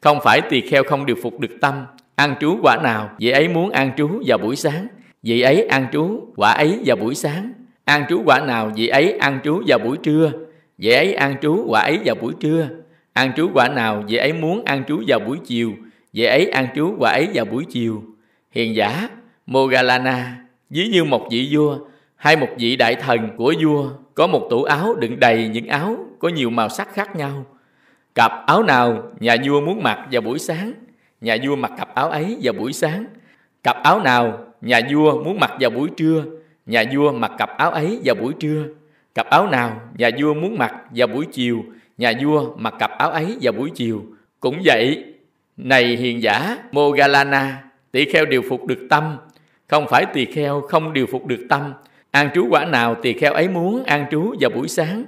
không 0.00 0.18
phải 0.24 0.40
tỳ 0.40 0.60
kheo 0.60 0.84
không 0.84 1.06
điều 1.06 1.16
phục 1.22 1.40
được 1.40 1.56
tâm, 1.60 1.86
ăn 2.14 2.34
trú 2.40 2.58
quả 2.62 2.76
nào, 2.82 3.10
vậy 3.20 3.32
ấy 3.32 3.48
muốn 3.48 3.70
ăn 3.70 3.92
trú 3.96 4.22
vào 4.26 4.38
buổi 4.38 4.56
sáng, 4.56 4.86
vị 5.22 5.40
ấy 5.40 5.66
ăn 5.66 5.86
trú 5.92 6.32
quả 6.36 6.52
ấy 6.52 6.80
vào 6.86 6.96
buổi 6.96 7.14
sáng, 7.14 7.52
ăn 7.84 8.04
trú 8.08 8.22
quả 8.26 8.40
nào, 8.40 8.72
vị 8.76 8.86
ấy 8.86 9.18
ăn 9.18 9.40
trú 9.44 9.62
vào 9.66 9.78
buổi 9.78 9.96
trưa, 10.02 10.32
vị 10.78 10.90
ấy 10.90 11.14
ăn 11.14 11.34
trú 11.42 11.64
quả 11.68 11.80
ấy 11.80 11.98
vào 12.04 12.14
buổi 12.14 12.32
trưa, 12.40 12.68
ăn 13.12 13.32
trú 13.36 13.50
quả 13.54 13.68
nào, 13.68 14.04
vị 14.08 14.16
ấy 14.16 14.32
muốn 14.32 14.64
ăn 14.64 14.84
trú 14.88 15.02
vào 15.06 15.18
buổi 15.18 15.38
chiều, 15.44 15.72
vị 16.12 16.24
ấy 16.24 16.46
ăn 16.50 16.66
trú 16.76 16.94
quả 16.98 17.10
ấy 17.10 17.28
vào 17.34 17.44
buổi 17.44 17.64
chiều. 17.64 18.02
Hiền 18.50 18.74
giả 18.74 19.08
Mogalana, 19.46 20.36
ví 20.70 20.88
như 20.88 21.04
một 21.04 21.28
vị 21.30 21.48
vua 21.52 21.78
hay 22.16 22.36
một 22.36 22.48
vị 22.58 22.76
đại 22.76 22.94
thần 22.94 23.30
của 23.36 23.54
vua 23.62 23.90
có 24.14 24.26
một 24.26 24.46
tủ 24.50 24.62
áo 24.62 24.94
đựng 24.94 25.20
đầy 25.20 25.48
những 25.48 25.66
áo 25.66 25.96
có 26.18 26.28
nhiều 26.28 26.50
màu 26.50 26.68
sắc 26.68 26.94
khác 26.94 27.16
nhau. 27.16 27.44
Cặp 28.14 28.32
áo 28.46 28.62
nào 28.62 29.02
nhà 29.20 29.36
vua 29.44 29.60
muốn 29.60 29.82
mặc 29.82 29.98
vào 30.12 30.22
buổi 30.22 30.38
sáng, 30.38 30.72
nhà 31.20 31.36
vua 31.44 31.56
mặc 31.56 31.72
cặp 31.78 31.94
áo 31.94 32.10
ấy 32.10 32.38
vào 32.42 32.52
buổi 32.52 32.72
sáng. 32.72 33.04
Cặp 33.62 33.76
áo 33.82 34.00
nào 34.00 34.49
nhà 34.60 34.80
vua 34.92 35.24
muốn 35.24 35.40
mặc 35.40 35.52
vào 35.60 35.70
buổi 35.70 35.88
trưa, 35.96 36.24
nhà 36.66 36.84
vua 36.94 37.12
mặc 37.12 37.32
cặp 37.38 37.58
áo 37.58 37.70
ấy 37.70 38.00
vào 38.04 38.14
buổi 38.14 38.32
trưa. 38.40 38.64
Cặp 39.14 39.26
áo 39.30 39.46
nào 39.46 39.80
nhà 39.98 40.10
vua 40.18 40.34
muốn 40.34 40.58
mặc 40.58 40.74
vào 40.90 41.06
buổi 41.06 41.26
chiều, 41.32 41.64
nhà 41.98 42.12
vua 42.22 42.56
mặc 42.56 42.74
cặp 42.78 42.90
áo 42.90 43.10
ấy 43.10 43.36
vào 43.42 43.52
buổi 43.52 43.70
chiều. 43.74 44.02
Cũng 44.40 44.62
vậy, 44.64 45.04
này 45.56 45.96
hiền 45.96 46.22
giả 46.22 46.58
Mogalana, 46.72 47.62
tỳ 47.92 48.04
kheo 48.04 48.26
điều 48.26 48.42
phục 48.48 48.66
được 48.66 48.86
tâm, 48.90 49.16
không 49.66 49.86
phải 49.88 50.06
tỳ 50.14 50.24
kheo 50.24 50.60
không 50.60 50.92
điều 50.92 51.06
phục 51.06 51.26
được 51.26 51.46
tâm. 51.48 51.72
An 52.10 52.28
trú 52.34 52.46
quả 52.50 52.64
nào 52.64 52.94
tỳ 53.02 53.12
kheo 53.12 53.32
ấy 53.32 53.48
muốn 53.48 53.84
an 53.84 54.06
trú 54.10 54.34
vào 54.40 54.50
buổi 54.50 54.68
sáng, 54.68 55.04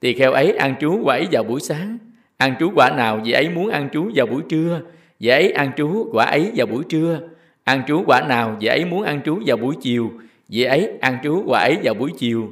tỳ 0.00 0.12
kheo 0.12 0.32
ấy 0.32 0.52
an 0.52 0.74
trú 0.80 1.00
quả 1.04 1.16
ấy 1.16 1.26
vào 1.32 1.44
buổi 1.44 1.60
sáng. 1.60 1.98
An 2.36 2.54
trú 2.60 2.70
quả 2.74 2.90
nào 2.96 3.20
vị 3.24 3.32
ấy 3.32 3.48
muốn 3.48 3.68
an 3.68 3.88
trú 3.92 4.10
vào 4.14 4.26
buổi 4.26 4.42
trưa, 4.48 4.80
vị 5.20 5.28
ấy 5.28 5.50
an 5.50 5.70
trú 5.76 6.08
quả 6.12 6.24
ấy 6.24 6.50
vào 6.56 6.66
buổi 6.66 6.84
trưa 6.88 7.20
ăn 7.64 7.82
trú 7.86 8.04
quả 8.06 8.20
nào 8.20 8.56
vị 8.60 8.66
ấy 8.66 8.84
muốn 8.84 9.02
ăn 9.02 9.20
trú 9.24 9.42
vào 9.46 9.56
buổi 9.56 9.74
chiều, 9.80 10.12
vị 10.48 10.62
ấy 10.62 10.92
ăn 11.00 11.18
trú 11.22 11.44
quả 11.46 11.60
ấy 11.60 11.78
vào 11.82 11.94
buổi 11.94 12.10
chiều. 12.18 12.50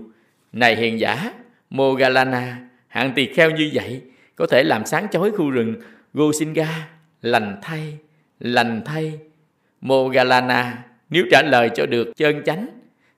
Này 0.52 0.76
hiền 0.76 1.00
giả, 1.00 1.32
Mogalana, 1.70 2.58
hạng 2.88 3.12
tỳ 3.14 3.26
kheo 3.26 3.50
như 3.50 3.70
vậy, 3.72 4.02
có 4.36 4.46
thể 4.46 4.62
làm 4.62 4.86
sáng 4.86 5.06
chói 5.10 5.30
khu 5.30 5.50
rừng 5.50 5.74
Gosinga, 6.14 6.88
lành 7.22 7.58
thay, 7.62 7.98
lành 8.40 8.82
thay. 8.84 9.18
Mogalana, 9.80 10.78
nếu 11.10 11.24
trả 11.30 11.42
lời 11.42 11.70
cho 11.74 11.86
được 11.86 12.12
chân 12.16 12.42
chánh, 12.44 12.66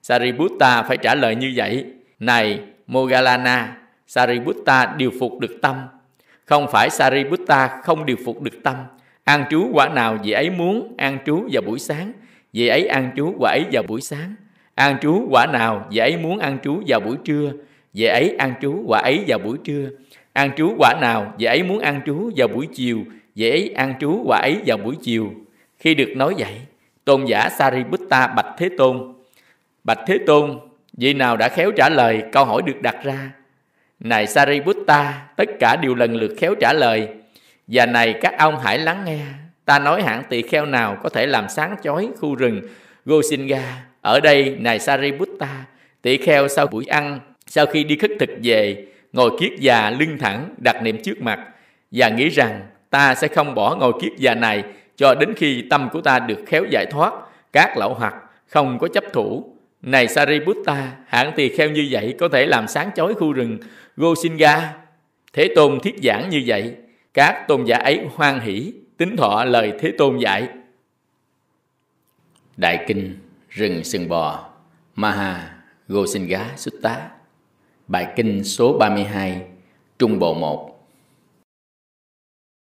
Sariputta 0.03 0.83
phải 0.83 0.97
trả 0.97 1.15
lời 1.15 1.35
như 1.35 1.53
vậy. 1.57 1.87
Này 2.19 2.61
Mogalana, 2.87 3.77
Sariputta 4.07 4.95
điều 4.97 5.11
phục 5.21 5.39
được 5.41 5.59
tâm. 5.63 5.77
Không 6.45 6.67
phải 6.73 6.91
Sariputta 6.91 7.81
không 7.83 8.07
điều 8.07 8.17
phục 8.25 8.43
được 8.43 8.63
tâm. 8.63 8.77
An 9.25 9.45
trú 9.51 9.71
quả 9.73 9.89
nào 9.89 10.19
vị 10.25 10.33
ấy 10.33 10.51
muốn 10.51 10.95
an 10.97 11.19
trú 11.27 11.49
vào 11.53 11.63
buổi 11.63 11.79
sáng, 11.79 12.13
vị 12.53 12.69
ấy 12.69 12.87
an 12.87 13.11
trú 13.17 13.35
quả 13.39 13.51
ấy 13.51 13.65
vào 13.73 13.83
buổi 13.83 14.01
sáng. 14.01 14.35
An 14.75 14.97
trú 15.01 15.27
quả 15.31 15.47
nào 15.47 15.87
vị 15.91 15.99
ấy 15.99 16.17
muốn 16.17 16.39
an 16.39 16.59
trú 16.65 16.83
vào 16.87 17.01
buổi 17.01 17.17
trưa, 17.25 17.53
vị 17.93 18.05
ấy 18.05 18.37
an 18.39 18.55
trú 18.63 18.85
quả 18.87 19.01
ấy 19.01 19.25
vào 19.29 19.39
buổi 19.39 19.59
trưa. 19.65 19.89
An 20.33 20.51
trú 20.57 20.75
quả 20.79 20.95
nào, 21.01 21.35
vị 21.39 21.47
ấy 21.47 21.63
muốn 21.63 21.79
an 21.79 22.01
trú 22.07 22.31
vào 22.37 22.49
buổi 22.49 22.69
chiều, 22.75 22.99
vị 23.35 23.51
ấy 23.51 23.73
an 23.77 23.95
trú 24.01 24.23
quả 24.25 24.39
ấy 24.39 24.57
vào 24.67 24.77
buổi 24.77 24.97
chiều. 25.03 25.33
Khi 25.79 25.95
được 25.95 26.13
nói 26.17 26.35
vậy, 26.39 26.55
tôn 27.05 27.25
giả 27.25 27.49
Sariputta 27.49 28.27
bạch 28.27 28.55
Thế 28.59 28.69
Tôn. 28.79 29.13
Bạch 29.85 29.99
Thế 30.07 30.19
Tôn, 30.27 30.59
vị 30.97 31.15
nào 31.15 31.37
đã 31.37 31.49
khéo 31.49 31.71
trả 31.77 31.89
lời 31.89 32.23
câu 32.33 32.45
hỏi 32.45 32.63
được 32.67 32.83
đặt 32.83 32.97
ra? 33.05 33.31
Này 34.01 34.27
Sariputta, 34.27 35.29
tất 35.37 35.49
cả 35.61 35.77
đều 35.83 35.95
lần 35.95 36.17
lượt 36.17 36.35
khéo 36.39 36.55
trả 36.61 36.73
lời. 36.73 37.09
Và 37.67 37.87
này 37.87 38.15
các 38.21 38.35
ông 38.39 38.59
hãy 38.59 38.79
lắng 38.79 39.05
nghe, 39.05 39.21
ta 39.65 39.79
nói 39.79 40.03
hạng 40.03 40.23
tỳ 40.29 40.43
kheo 40.43 40.67
nào 40.67 40.97
có 41.03 41.09
thể 41.09 41.27
làm 41.27 41.49
sáng 41.49 41.77
chói 41.83 42.09
khu 42.21 42.35
rừng 42.35 42.61
Gosinga. 43.05 43.85
Ở 44.01 44.21
đây, 44.21 44.57
này 44.61 44.79
Sariputta, 44.79 45.65
tỳ 46.03 46.17
kheo 46.17 46.49
sau 46.49 46.67
buổi 46.67 46.85
ăn, 46.85 47.21
sau 47.47 47.67
khi 47.67 47.85
đi 47.85 47.97
khất 47.97 48.11
thực 48.21 48.31
về, 48.43 48.87
ngồi 49.13 49.31
kiết 49.41 49.53
già 49.59 49.91
lưng 49.91 50.19
thẳng 50.19 50.55
đặt 50.59 50.83
niệm 50.83 51.03
trước 51.03 51.23
mặt 51.23 51.41
và 51.91 52.09
nghĩ 52.09 52.29
rằng 52.29 52.61
ta 52.91 53.15
sẽ 53.15 53.29
không 53.29 53.55
bỏ 53.55 53.77
ngồi 53.77 53.93
kiết 54.03 54.13
già 54.17 54.35
này 54.35 54.65
cho 54.97 55.15
đến 55.15 55.35
khi 55.37 55.65
tâm 55.71 55.89
của 55.93 56.01
ta 56.01 56.19
được 56.19 56.39
khéo 56.47 56.65
giải 56.71 56.87
thoát 56.87 57.13
các 57.53 57.77
lậu 57.77 57.95
hoặc 57.95 58.15
không 58.47 58.79
có 58.79 58.89
chấp 58.89 59.05
thủ. 59.13 59.57
Này 59.83 60.09
Sariputta, 60.09 60.93
hạng 61.07 61.33
tỳ 61.37 61.49
kheo 61.49 61.71
như 61.71 61.89
vậy 61.91 62.15
có 62.19 62.29
thể 62.29 62.47
làm 62.47 62.69
sáng 62.69 62.91
chói 62.97 63.15
khu 63.15 63.33
rừng 63.33 63.59
Gosinga. 63.97 64.73
Thế 65.33 65.49
Tôn 65.57 65.81
thiết 65.81 65.95
giảng 66.03 66.29
như 66.31 66.43
vậy, 66.47 66.75
các 67.15 67.45
tôn 67.49 67.65
giả 67.65 67.77
ấy 67.77 68.09
hoan 68.15 68.41
hỷ, 68.41 68.73
tính 68.97 69.17
thọ 69.17 69.45
lời 69.45 69.73
Thế 69.81 69.93
Tôn 69.99 70.19
dạy. 70.19 70.49
Đại 72.57 72.85
Kinh 72.87 73.17
Rừng 73.49 73.85
Sừng 73.85 74.09
Bò 74.09 74.49
Maha 74.95 75.57
Gosinga 75.89 76.57
Sutta 76.57 77.11
Bài 77.89 78.13
Kinh 78.17 78.45
số 78.45 78.79
32 78.79 79.43
Trung 79.99 80.19
Bộ 80.19 80.35
1 80.35 80.72